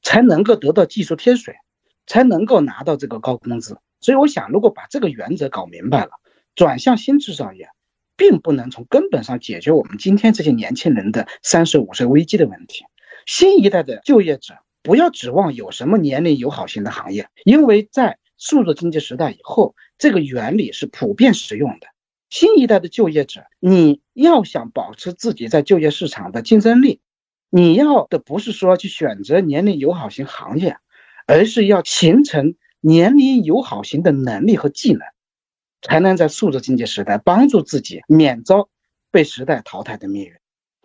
[0.00, 1.54] 才能够得到技术贴水，
[2.06, 3.76] 才能够拿到这个高工资。
[4.00, 6.12] 所以，我想，如果把这个原则搞明白了，
[6.54, 7.68] 转向新制造业，
[8.16, 12.86] 并不能从根本上解决我们今天这些年轻人的三十五岁危机的问题。
[13.26, 21.86] 新一代的就业者不要指望有什么年龄友好型的行业，因为在数字经济时代以后，这个原理是普遍实用的。
[22.32, 27.02] 新一代的就业者，你要想保持自己在就业市场的竞争力，
[27.50, 30.78] 你要的不是说去选择年龄友好型行业，
[31.26, 35.02] 而是要形成年龄友好型的能力和技能，
[35.82, 38.70] 才能在数字经济时代帮助自己免遭
[39.10, 40.32] 被时代淘汰的命运。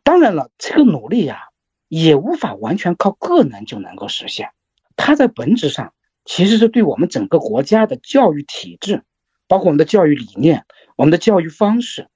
[0.03, 1.43] 当然了，这个努力呀。
[1.87, 4.49] 也无法完全靠个人就能够实现，
[4.97, 5.93] 它在本质上
[6.25, 9.03] 其实是对我们整个国家的教育体制，
[9.47, 12.07] 包括我们的教育理念、我们的教育方式，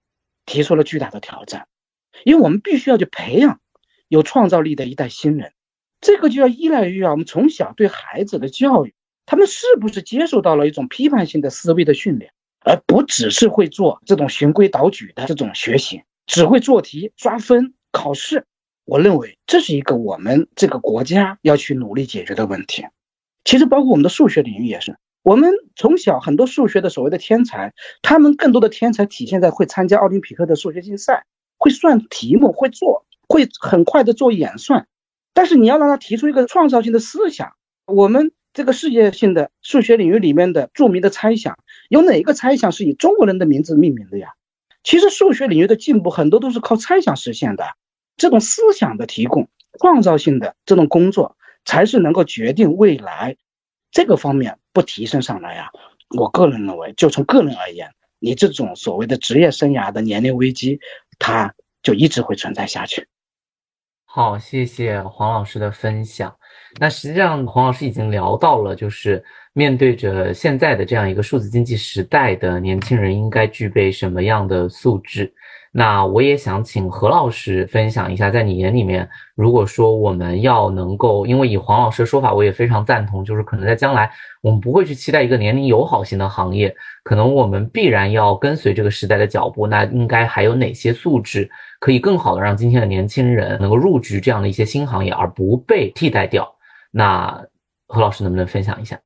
[0.46, 1.67] 提出了巨大的挑战。
[2.24, 3.60] 因为我们必须要去培养
[4.08, 5.54] 有创造力的一代新人，
[6.02, 8.94] 这个就要依赖于啊，我们从小对孩子的教育，
[9.26, 12.34] 他们是不是接受到了一种批判性的思维的训练，
[12.65, 18.46] 而不只是会做这种循规蹈矩的这种学习，只会做题、刷分、考试。
[18.84, 22.86] 我认为这是一个我们这个国家要去努力解决的问题。
[23.46, 24.98] 其实，包括我们的数学领域也是。
[25.24, 31.26] 我们从小很多数学的所谓的天才，他们更多的天才体现在会参加奥林匹克的数学竞赛，
[31.58, 34.88] 会算题目，会做，会很快的做演算。
[35.34, 37.54] 但是你要让他提出一个创造性的思想，
[37.86, 41.58] 我们这个世界性的数学领域里面的著名的猜想，
[41.90, 44.30] 有哪个猜想是以中国人的名字命名的呀？
[44.84, 47.64] 其实数学领域的进步很多都是靠猜想实现的。
[48.18, 49.48] 这种思想的提供、
[49.80, 53.38] 创造性的这种工作，才是能够决定未来。
[53.91, 55.69] 这个方面不提升上来呀，
[56.17, 60.80] 我个人认为，就从个人而言，你这种所谓的职业生涯的年龄危机，
[61.19, 63.08] 它就一直会存在下去。
[64.06, 66.36] 好，谢谢黄老师的分享。
[66.80, 69.23] 那实际上，黄老师已经聊到了，就是
[69.54, 75.34] 面对着现在的这样一个数字经济时代的年轻人，应该具备什么样的素质。
[75.74, 89.66] 那我也想请何老师分享一下，在你眼里面，如果说我们要能够，因为以黄老师的说法，我也非常赞同，就是可能在将来，我们不会去期待一个年龄友好型的行业，可能我们必然要跟随这个时代的脚步。
[89.66, 96.54] 那应该还有哪些素质可以更好的让今天的年轻人能够入局这样的一些新行业，而不被替代掉？
[96.92, 97.42] 那
[97.88, 99.00] 何老师能不能分享一下？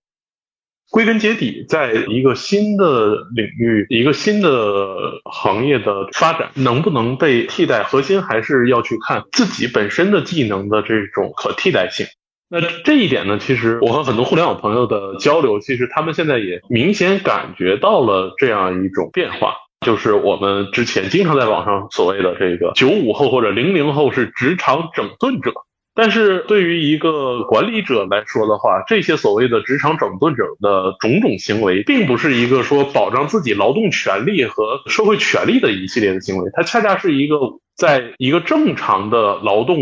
[0.91, 12.05] 归根结底，在一个新的领域、一个新的行业的发展，能不能被替代，核心还是要去看自己本身的技能的这种可替代性。
[12.47, 25.51] 那这一点呢，其实我和很多互联网朋友的交流，其实他们现在也明显感觉到了这样一种变化，就是我们之前经常在网上所谓的这个九五后或者零零后是职场整顿者。
[25.95, 37.37] 但是对于一个管理者来说的话，这些所谓的职场整顿者的种种行为，并不是一个说保障自己劳动权利和社会权利的一系列的行为，它恰恰是一个
[37.75, 39.77] 在一个正常的劳动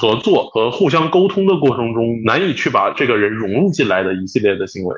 [0.00, 4.96] 合作和互相沟通的过程中，难以去把这个人融入进来的一系列的行为，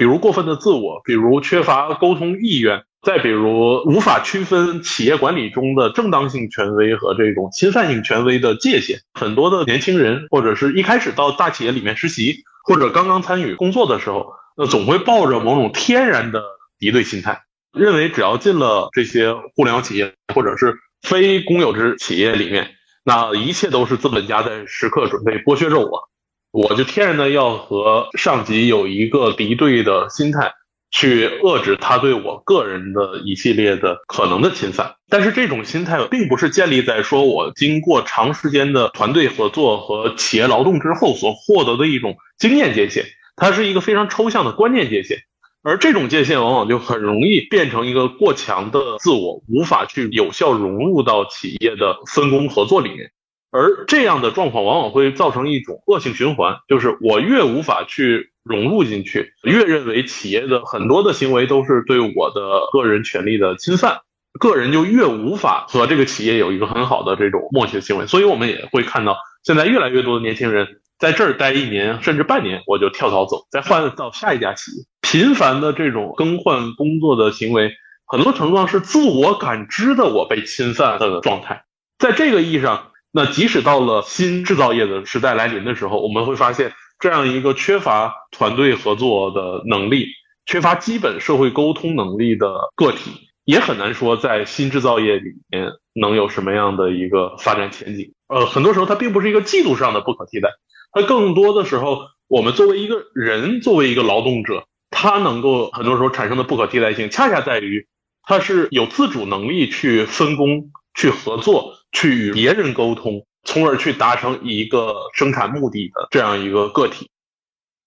[0.00, 2.82] 比如过分的自我，比如缺乏沟通意愿。
[3.02, 9.00] 再比如，无法区分企业管理中的正当性权威和这种侵犯性权威的界限。
[9.12, 16.42] 很多的年轻人，或者是一开始到大企业里面实习，或者刚刚参与工作的时候，那总会抱着某种天然的
[16.78, 17.42] 敌对心态，
[17.74, 22.70] 认为只要进了这些互联网企业或者是非公有制企业里面，
[23.04, 26.09] 那一切都是资本家在时刻准备剥削着我，
[26.50, 30.52] 我就天然的要和上级有一个敌对的心态。
[30.92, 43.04] 去遏制他对我个人的一系列的可能的侵犯，但是这种心态并不是建立在说我经过长时间的团队合作和企业劳动之后所获得的一种经验界限，
[43.36, 45.18] 它是一个非常抽象的观念界限，
[45.62, 53.12] 而这种界限往往就很容易变成一个过强的自我，无法去有效融入到企业的分工合作里面。
[53.52, 62.40] 而这样的状况往往会造成一种恶性循环，就是我越无法去融入进去，越认为企业的很多的行为都是对我的
[62.72, 64.02] 个人权利的侵犯，
[64.38, 68.06] 个人就越无法和这个企业有一个很好的这种默契的行为。
[68.06, 74.84] 所以我们也会看到，现在越来越多的年轻人在这儿待一年甚至半年，我就跳槽走，再换到下一家企业。
[75.02, 77.72] 频繁的这种更换工作的行为，
[78.06, 81.64] 很多程度上是自我感知的我被侵犯的状态。
[81.98, 82.89] 在这个意义上。
[83.12, 90.06] 那即使到了新制造业的时代来临的时候，我们会发现这样一个缺乏团队合作的能力、
[90.46, 93.10] 缺乏基本社会沟通能力的个体，
[93.44, 98.12] 也很难说在新制造业里面能有什么样的一个发展前景。
[98.28, 100.50] 呃，很多时候它并不是一个技术上的不可替代，
[100.92, 107.88] 它更多的时候，我们作为一个人，作为一个劳动者，他能够很多时候产生的不可替代性，恰恰在于
[108.22, 113.24] 他是有自主能力去分工、去合作、去与别人沟通。
[113.44, 117.08] 从而去达成一个生产目的的这样一个个体。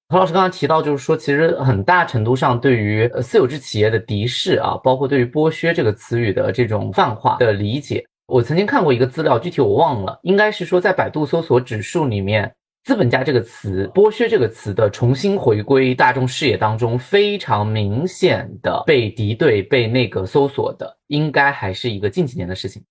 [0.09, 12.51] 何老师刚刚提到，就是说，其实很大程度上对于私有制企业的敌视啊，包括对于剥削这个词语的这种泛化的理解，我曾经看过一个资料，具体我忘了，应该是说在百度搜索指数里面
[12.83, 22.83] ，“资本家”这个词、“剥削”这个词的重新回归大众视野当中，非常明显的被敌对、被那个搜索的，应该还是一个近几年的事情。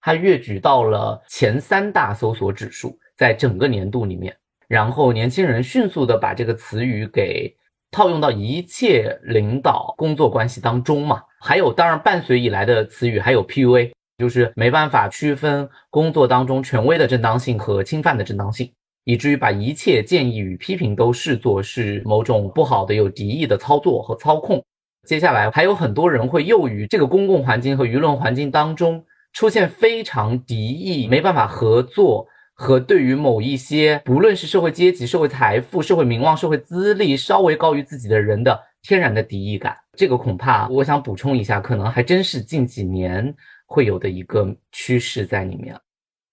[0.00, 4.36] 它跃举到了前三大搜索指数，在整个年度里面，
[4.68, 7.54] 然后年轻人迅速的把这个词语给
[7.90, 11.22] 套用到一切领导工作关系当中嘛。
[11.40, 18.72] 还有，当然伴随以来的词语还有 PUA，就是没办法区分工作当中权威的正当性和侵犯的正当性，
[19.04, 24.64] 以至于把一切建议与批评都视作是某种不好的、有敌意的操作和操控。
[25.06, 29.04] 接下来还有很多人会囿于这个公共环境和舆论环境当中。
[29.38, 43.32] 出现非常敌意、没办法合作和对于某一些不论是社会阶级、社会财富、社会名望、社会资历稍微高于自己的人的天然的敌意感，这个恐怕我想补充一下，可能还真是近几年
[43.64, 45.72] 会有的一个趋势在里面。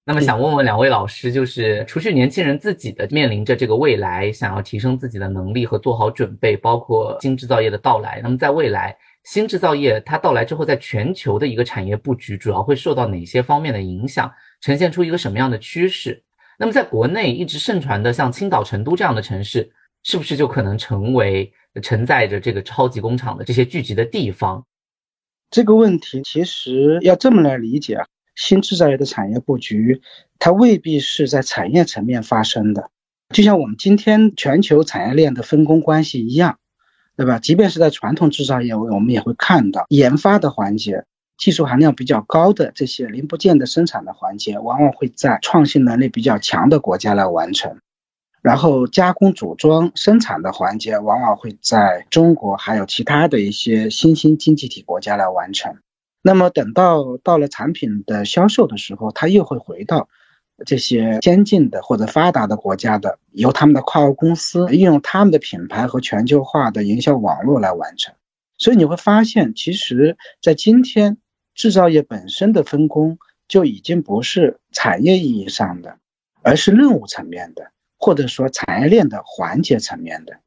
[0.04, 8.98] 那么想问问两位老师，就是除去年轻人自己的面临着这个未来，想要提升自己的能力和做好准备，包括新制造业的到来，那么在未来。
[9.26, 14.32] 新制造业它到来之后，在全球的一个产业布局主要会受到哪些方面的影响？
[14.62, 16.24] 呈现出一个什么样的趋势？
[16.58, 19.70] 那么在国内一直盛传的像青岛、成都这样的城市，
[20.04, 21.52] 是不是就可能成为
[21.82, 24.66] 承载着这个超级工厂的这些聚集的地方？
[25.50, 28.06] 这个问题其实要这么来理解啊，
[28.36, 30.02] 新制造业的产业布局，
[30.38, 32.92] 它未必是在产业层面发生的，
[33.34, 36.60] 就像我们今天全球产业链的分工关系一样。
[37.18, 37.40] 对吧？
[37.40, 41.06] 即便是在传统制造业，我们也会看到研发的环节、
[41.38, 47.78] 技术含量比较高的这些零部件的生产的环节，往往会在创新能力比较强的国家来完成。
[48.42, 55.78] 然后加工组装生产的环节，往往会在中国还有其他的一些新兴经济体国家来完成。
[56.22, 60.10] 那么等到到了产品的销售的时候，它又会回到。
[60.66, 68.14] 这些先进的或者发达的国家的，由他们的跨国公司运用他们的品牌和全球化的营销网络来完成。
[68.58, 71.18] 所以你会发现，其实，在今天，
[71.54, 73.18] 制造业本身的分工
[73.50, 75.98] 就已经不是产业意义上的，
[76.42, 80.40] 而是任务层面的，或者说产业链的环节层面的。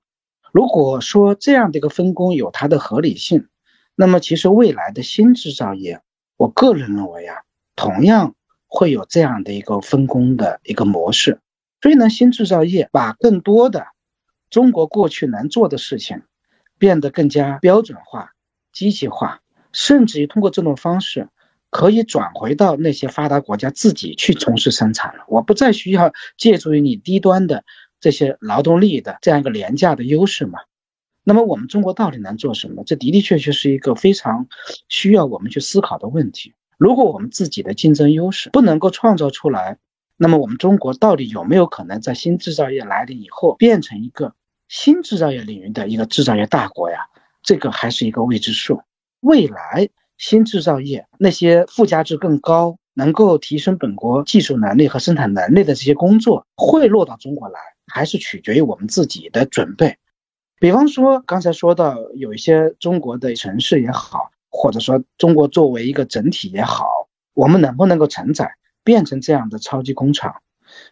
[0.53, 3.47] 如果说这样的一个分工有它的合理性，
[3.95, 6.01] 那么其实未来的新制造业，
[6.39, 7.43] 我个人认为啊，
[7.77, 8.35] 同样。
[8.69, 11.41] 会有这样的一个分工的一个模式，
[11.81, 13.87] 所以呢，新制造业把更多的
[14.51, 16.23] 中国过去能做的事情
[16.79, 18.33] 变得更加标准化、
[18.73, 19.41] 机器化，
[19.73, 21.29] 甚至于通过这种方式
[21.71, 25.25] 可以转回到那些发达国家自己去从事生产了。
[25.29, 27.65] 我不再需要借助于你低端的
[28.01, 30.61] 这些劳动力的这样一个廉价的优势嘛？
[31.25, 32.85] 那么我们中国到底能做什么？
[32.87, 34.47] 这的的确确是一个非常
[34.89, 36.55] 需要我们去思考的问题。
[36.79, 39.79] 如果我们自己的竞争优势不能够创造出来，
[40.17, 44.33] 那么我们中国到底有没有可能在新制造业来临以后变成一个
[44.69, 46.99] 新制造业领域的一个制造业大国呀？
[47.43, 48.81] 这个还是一个未知数。
[49.21, 57.59] 未来新制造业那些附加值更高、能够提升本国技术能力和生产能力的这些工作会落到中国来，
[57.89, 59.97] 还是取决于我们自己的准备。
[60.61, 64.31] 比方说刚才说到有一些中国的城市也好。
[64.51, 66.87] 或者说，中国作为一个整体也好，
[67.35, 70.43] 我们能不能够承载变成这样的超级工厂？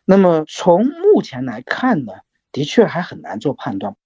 [0.05, 2.13] 那么从目前来看呢，
[2.53, 3.97] 的确还很难做判断。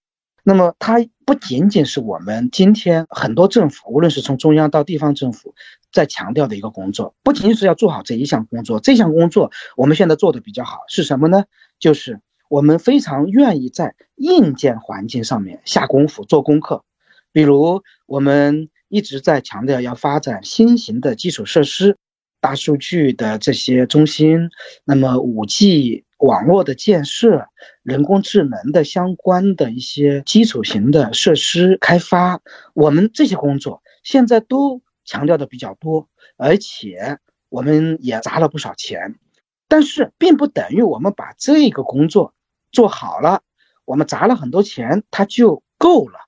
[0.43, 0.97] 那么它
[1.27, 5.55] 不仅仅是我们今天很多政府，无论是从中央到地方政府，
[5.93, 8.81] 在强调的一个工作，不仅仅是要做好这一项工作。
[8.81, 11.45] 这项工作我们现在做的比较好是什么呢？
[11.79, 16.85] 就是我们非常愿意在硬件环境上面下功夫做功课，
[17.33, 18.71] 比如我们。
[18.91, 21.97] 一直在强调要发展新型的基础设施，
[22.41, 24.51] 大数据的这些中心，
[24.85, 27.47] 那么五 G 网络的建设，
[27.85, 32.41] 人工智能的相关的一些基础型的设施开发，
[32.75, 37.19] 我们这些工作现在都强调的比较多，而且
[37.49, 39.15] 我们也砸了不少钱，
[39.69, 42.35] 但是并不等于我们把这个工作
[42.73, 43.43] 做好了，
[43.85, 46.19] 我们砸了很多钱，它就够了。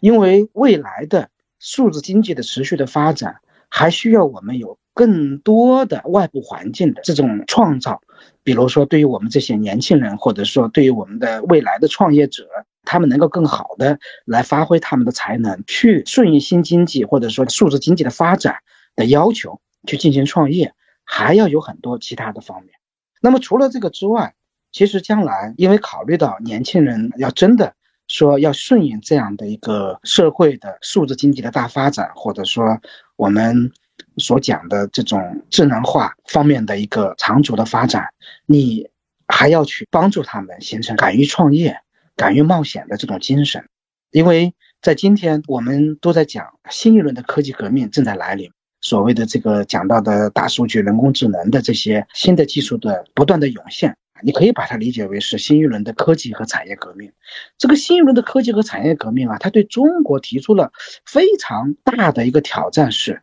[0.00, 1.30] 因为未来的
[1.64, 3.36] 数字经济的持续的发展，
[3.70, 8.02] 还需要我们有更多的外部环境的这种创造。
[8.42, 12.46] 比如说，对于我们这些年轻人，或者说对于我们的未来的创业者，
[12.82, 18.56] 他们能够更好的来发挥他们的才能，去顺应新经济或者说数字经济的发展
[18.94, 22.74] 的要求去进行创业，还要有很多其他的方面。
[23.22, 24.34] 那么除了这个之外，
[24.70, 27.74] 其实将来因为考虑到年轻人要真的
[28.14, 32.80] 说要顺应这样的一个社会的数字经济的大发展，或者说
[33.16, 33.72] 我们。
[34.16, 38.06] 所讲的这种智能化方面的一个长足的发展，
[38.46, 38.88] 你
[39.26, 41.76] 还要去帮助他们形成敢于创业、
[42.16, 43.68] 敢于冒险的这种精神，
[44.10, 48.50] 因为在今天我们都在讲新一轮的科技革命正在来临，
[48.80, 57.12] 所谓的这个讲到的大数据、人工智能的这些新的技术的不断的涌现，你可以把它理解为是新一轮的科技和产业革命。
[57.58, 60.72] 这个新一轮的科技和产业革命啊，它对中国提出了
[61.04, 63.20] 非常大的一个挑战是。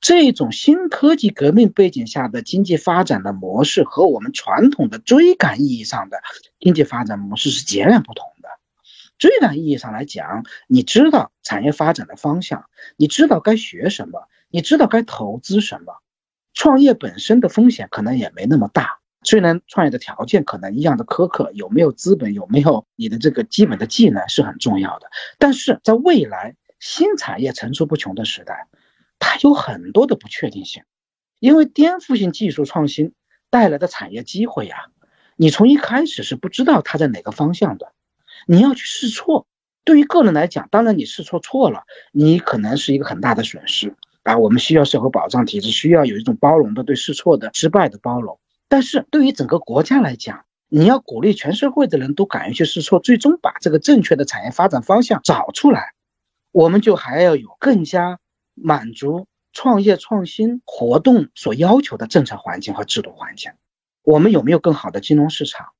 [0.00, 6.18] 这种新科技革命背景下的经济发展的模式和我们传统的追赶意义上的
[6.60, 8.50] 经济发展模式是截然不同的。
[9.16, 12.66] 追赶意义上来讲，你知道产业发展的方向，
[12.98, 15.94] 你知道该学什么，你知道该投资什么。
[16.52, 25.08] 创业本身的风险可能也没那么大，虽然创业的条件可能一样的苛刻，有没有资本，有没有你的这个基本的技能是很重要的。
[25.38, 28.68] 但是在未来新产业层出不穷的时代。
[29.20, 30.82] 它有很多的不确定性，
[31.38, 33.14] 因为颠覆性技术创新
[33.48, 34.76] 带来的产业机会呀，
[35.36, 37.92] 你从一开始是不知道它在哪个方向的，
[38.46, 39.46] 你要去试错。
[39.84, 43.94] 对于个人来讲，当然你试错错了，你可能是一个很大的损失
[44.24, 44.36] 啊。
[44.36, 48.38] 我们需要社会保障体制，需要有一种包容的对试错的失败的包容。
[48.68, 55.92] 但是对于整个国家来讲，你要鼓励全社会的人都敢于去试错，最终把这个正确的产业发展方向找出来，
[56.52, 58.18] 我们就还要有更加。
[58.56, 63.50] 满足创业创新活动所要求的政策环境和制度环境，
[64.04, 65.70] 我们有没有更好的金融市场？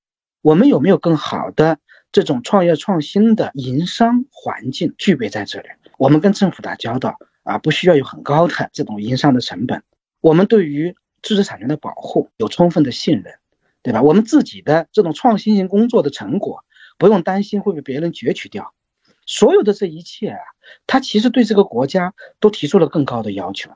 [0.43, 1.79] 我们有没有更好的
[2.11, 5.69] 这种创业创新的营商环境具备在这里？
[5.99, 9.85] 我们跟政府打交道啊，不需要有很高的这种营商的成本。
[10.21, 13.35] 我们对于知识产权的保护有充分的信任，
[13.83, 14.03] 对吧？
[14.03, 16.65] 我们自己的这种创新型工作的成果
[16.99, 18.75] 不用担心会被别人攫取掉。
[19.27, 20.41] 所有的这一切啊，
[20.87, 23.71] 他其实对这个国家都提出了更高的要求，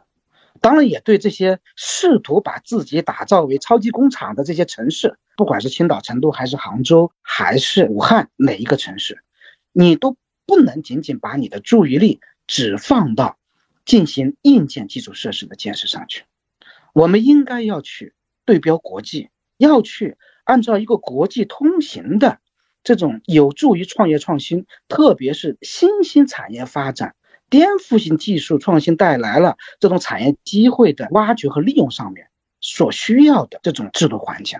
[0.60, 9.24] 当然也对这些试图把自己打造为超级工厂的这些城市，不管是青岛、成都，还是杭州，还是武汉，哪一个城市，
[9.72, 13.38] 你都不能仅仅把你的注意力只放到
[13.86, 16.24] 进行硬件基础设施的建设上去，
[16.98, 18.12] 我们应该要去
[18.44, 22.40] 对标国际，要去按照一个国际通行的。
[22.82, 27.14] 这种有助于创业创新，特别是新兴产业发展、
[27.48, 32.30] 颠覆性技术创新带来了这种产业机会的挖掘和利用上面
[32.60, 34.58] 所需要的这种制度环境。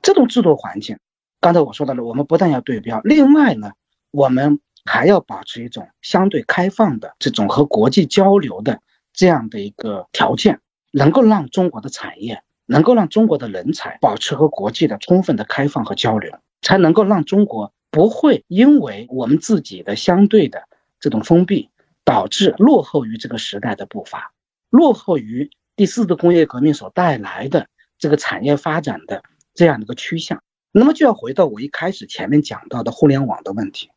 [0.00, 0.98] 这种制度环境，
[1.38, 3.72] 刚才我说到了，我们不但要对标，另外呢，
[4.10, 8.80] 我们还要保持一种相对开放的这种和国际交流的
[9.12, 10.60] 这样的一个条件，
[10.96, 16.32] 能够让中国的产业，能够让中国的人才保持和国际的充分的开放和交流。
[16.62, 20.62] 才能够让中国不会因为我们自己的相对的
[20.98, 21.68] 这种封闭，
[22.06, 24.32] 导致落后于这个时代的步伐，
[24.70, 27.66] 落后于第四次工业革命所带来的
[27.98, 29.22] 这个产业发展的
[29.52, 30.42] 这样的一个趋向。
[30.72, 33.90] 那么就要回到我一开始前面讲到的互联网的问题。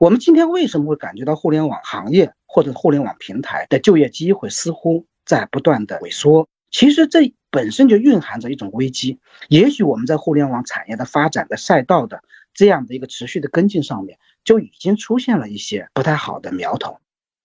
[0.00, 6.48] 我们今天为什么会感觉到互联网行业或者互联网平台的就业机会似乎在不断的萎缩？
[6.70, 9.20] 其实这本身就蕴含着一种危机。
[9.48, 12.22] 也许我们在互联网产业的发展的赛道的
[12.52, 16.98] 这样的一个持续的跟进上面，就已经出现了一些不太好的苗头。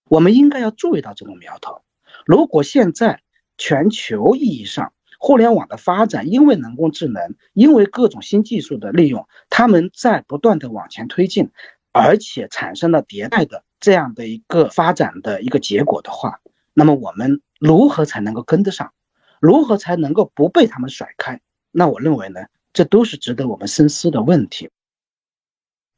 [0.06, 1.82] 我们应该要注意到这种苗头。
[2.26, 3.22] 如果现在
[3.58, 11.52] 全球意义上互联网的发展，因为人工智能，因为各种新技术的利用，他们在不断的往前推进，
[11.92, 16.40] 而且产生了迭代的这样的一个发展的一个结果的话，
[16.74, 18.94] 那么我们如何才能够跟得上？
[19.40, 21.40] 如何才能够不被他们甩开？
[21.72, 22.42] 那我认为呢，
[22.74, 24.70] 这都是值得我们深思的问题。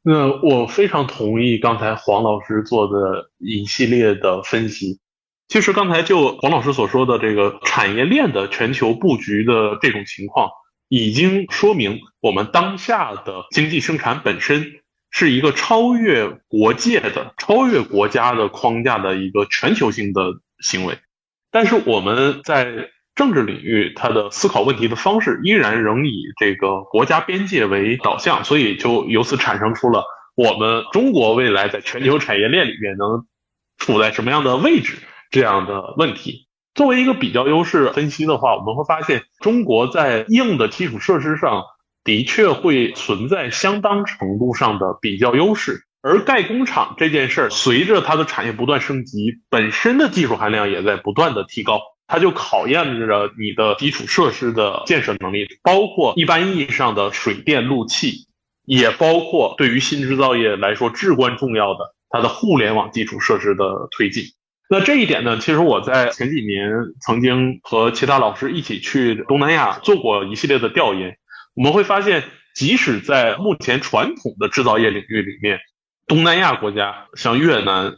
[0.02, 4.98] 那我非常同意刚才黄老师做的一系列的分析。
[5.48, 10.50] 其实刚才就黄老师所说的这个产业链的全球布局的这种情况，
[10.88, 14.64] 已经说明我们当下的经济生产本身
[15.10, 20.22] 是一个超越国界的、超越国家的框架的一个全球性的
[20.60, 20.98] 行为。
[21.52, 30.02] 但是我们在政治领域，它的思考问题的方式依然仍以这个国家边界为导向，所以就由此产生出了
[30.34, 33.26] 我们中国未来在全球产业链里面能
[33.76, 34.96] 处在什么样的位置
[35.30, 36.48] 这样的问题。
[36.74, 41.64] 作为一个比较优势分析的话，我们会发现中国在硬的基础设施上
[42.02, 45.82] 的确会存在相当程度上的比较优势。
[46.02, 58.26] 而盖工厂这件事儿，随着它的产业不断升级，本身的技术含量也在不断的提高，它就考验着你的基础设施的建设能力，包括一般意义上的水电路气，
[58.64, 64.24] 也包括对于新制造业来说至关重要的它的互联网基础设施的推进。
[64.68, 71.16] 那这一点呢，其实我在前几年曾经和其他老师一起去东南亚做过一系列的调研，
[71.54, 72.24] 我们会发现，
[72.56, 75.60] 即使在目前传统的制造业领域里面，
[76.12, 77.96] 东南亚国家像越南、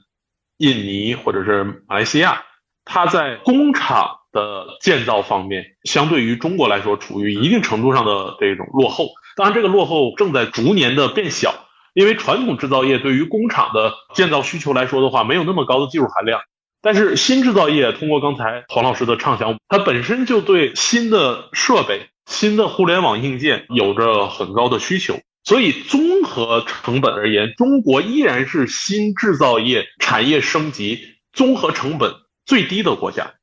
[0.57, 2.45] 印尼或者是马来西亚，
[2.85, 9.09] 它在工厂的建造方面，相对于中国来说，处于一定程度上的这种落后。
[9.35, 16.41] 当然，这个落后正在逐年的变小，因为传统制造业对于工厂的建造需求来说的话，没有那么高的技术含量。
[16.83, 25.19] 但是新制造业通过刚才黄老师的畅想，它本身就对新的设备、新的互联网硬件有着很高的需求。
[25.45, 32.15] 所以，综合成本而言，中国依然是新制造业产业升级综合成本
[32.47, 33.35] 最低的国家。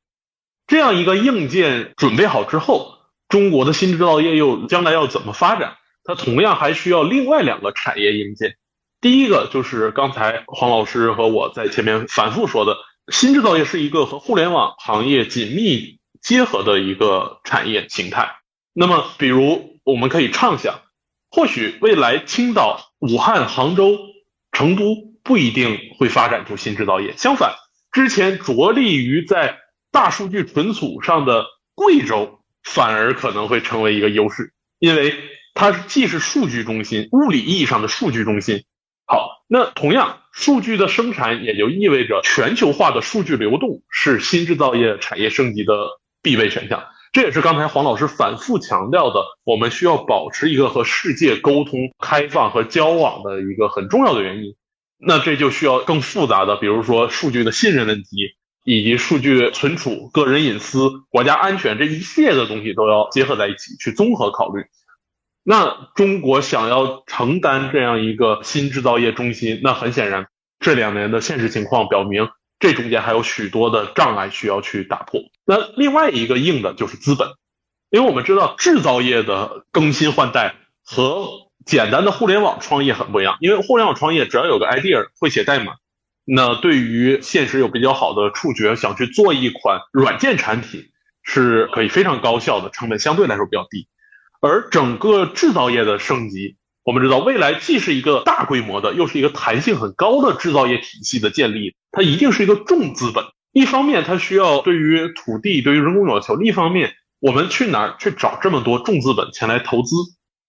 [0.66, 2.98] 这样一个硬件准备好之后，
[3.28, 5.76] 中国的新制造业又将来要怎么发展？
[6.02, 8.56] 它同样还需要另外两个产业硬件。
[9.00, 12.78] 第一个就是刚才黄老师和我在前面反复说的，
[13.12, 18.34] 新制造业是一个和互联网行业紧密结合的一个产业形态。
[18.72, 20.80] 那么，比如我们可以畅想。
[21.34, 23.98] 或许未来青岛、武汉、杭州、
[24.52, 27.54] 成都不一定会发展出新制造业，相反，
[27.90, 29.56] 之前着力于在
[29.90, 35.14] 大数据存储上的贵州反而可能会成为一个优势，因为
[35.54, 38.64] 它既是数据中心，物理意义上的数据中心。
[39.06, 45.72] 好，那同样，数据的生产也就意味着全球化的数据流动是新制造业产业升级的
[46.22, 46.84] 必备选项。
[47.12, 54.54] 这也是刚才黄老师反复强调的，我们需要保持一个和世界沟通、开放和交往的一个很重要的原因。
[54.96, 64.64] 那这就需要更复杂的，比如说数据的信任问题，以及数据存储、个人隐私、国家安全这一系列的东西都要结合在一起去综合考虑。
[65.42, 70.28] 那中国想要承担这样一个新制造业中心，那很显然，
[70.60, 72.30] 这两年的现实情况表明。
[72.62, 75.20] 这中间还有许多的障碍需要去打破。
[75.44, 77.28] 那另外一个硬的就是资本，
[77.90, 80.54] 因为我们知道制造业的更新换代
[80.84, 81.26] 和
[81.66, 83.36] 简单的互联网创业很不一样。
[83.40, 85.72] 因为互联网创业只要有个 idea 会写代码，
[86.24, 90.84] 那对于现实有比较好的触觉，想去做一款软件产品
[91.24, 93.88] 是可以非常高效的，成本相对来说比较低。
[94.40, 101.74] 而整个制造业的升级，我们知道未来既是一个大规模的，又是一个弹性很高的制造业体系的建立。
[101.92, 109.94] 它一定是一个重资本，一方面它需要对于土地、对于人工要求；另一方面，我们去哪儿去找这么多重资本前来投资？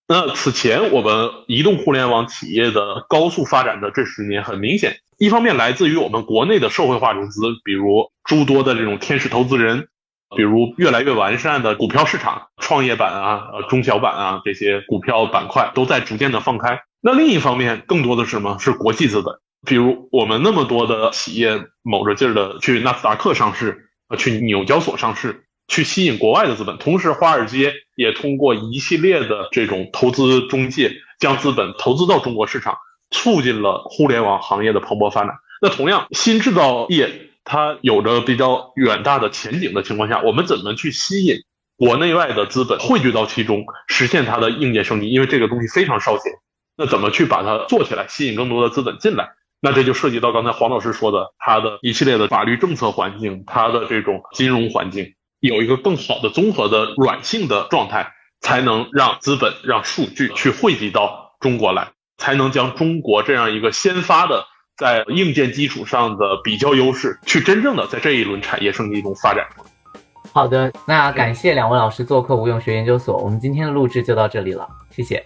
[0.07, 9.87] 那此前我们移动互联网企业的高速发展的这十年，很明显，一方面来自于我们国内的社会化融资，比如诸多的这种天使投资人，
[10.35, 16.81] 比如越来越完善的股票市场，创业板啊、呃中小板啊这些股票板块都在逐渐的放开。
[17.01, 18.57] 那另一方面，更多的是什么？
[18.59, 19.35] 是国际资本。
[19.65, 26.77] 比如我们那么多的企业卯着劲儿的去纳斯达克上市，呃，去纽交所上市，去吸引国外的资本。
[26.77, 32.77] 同时，华尔街也通过一系列的这种投资中介，将资本投资到中国市场，
[33.09, 35.35] 促进了互联网行业的蓬勃发展。
[35.61, 41.37] 那同样，新制造业它有着比较远大的前景的情况下，我们怎么去吸引
[41.77, 45.09] 国内外的资本汇聚到其中，实现它的硬件升级？
[45.09, 46.33] 因为这个东西非常烧钱。
[46.75, 49.29] 那怎么去把它做起来，吸引更多的资本进来？
[49.65, 58.11] 那这就涉及到刚才黄老师说的，它的一系列的法律政策环境，它的这种金融环境，有一个更好的综合的软性的状态，
[58.41, 61.87] 才能让资本、让数据去汇集到中国来，
[62.17, 64.43] 才能将中国这样一个先发的
[64.75, 69.47] 在硬件基础上的比较优势，去真正的在这一轮产业升级中发展。
[70.33, 75.25] 好的，那感谢两位老师做客无用学研究所，我们今天的录制就到这里了，谢谢。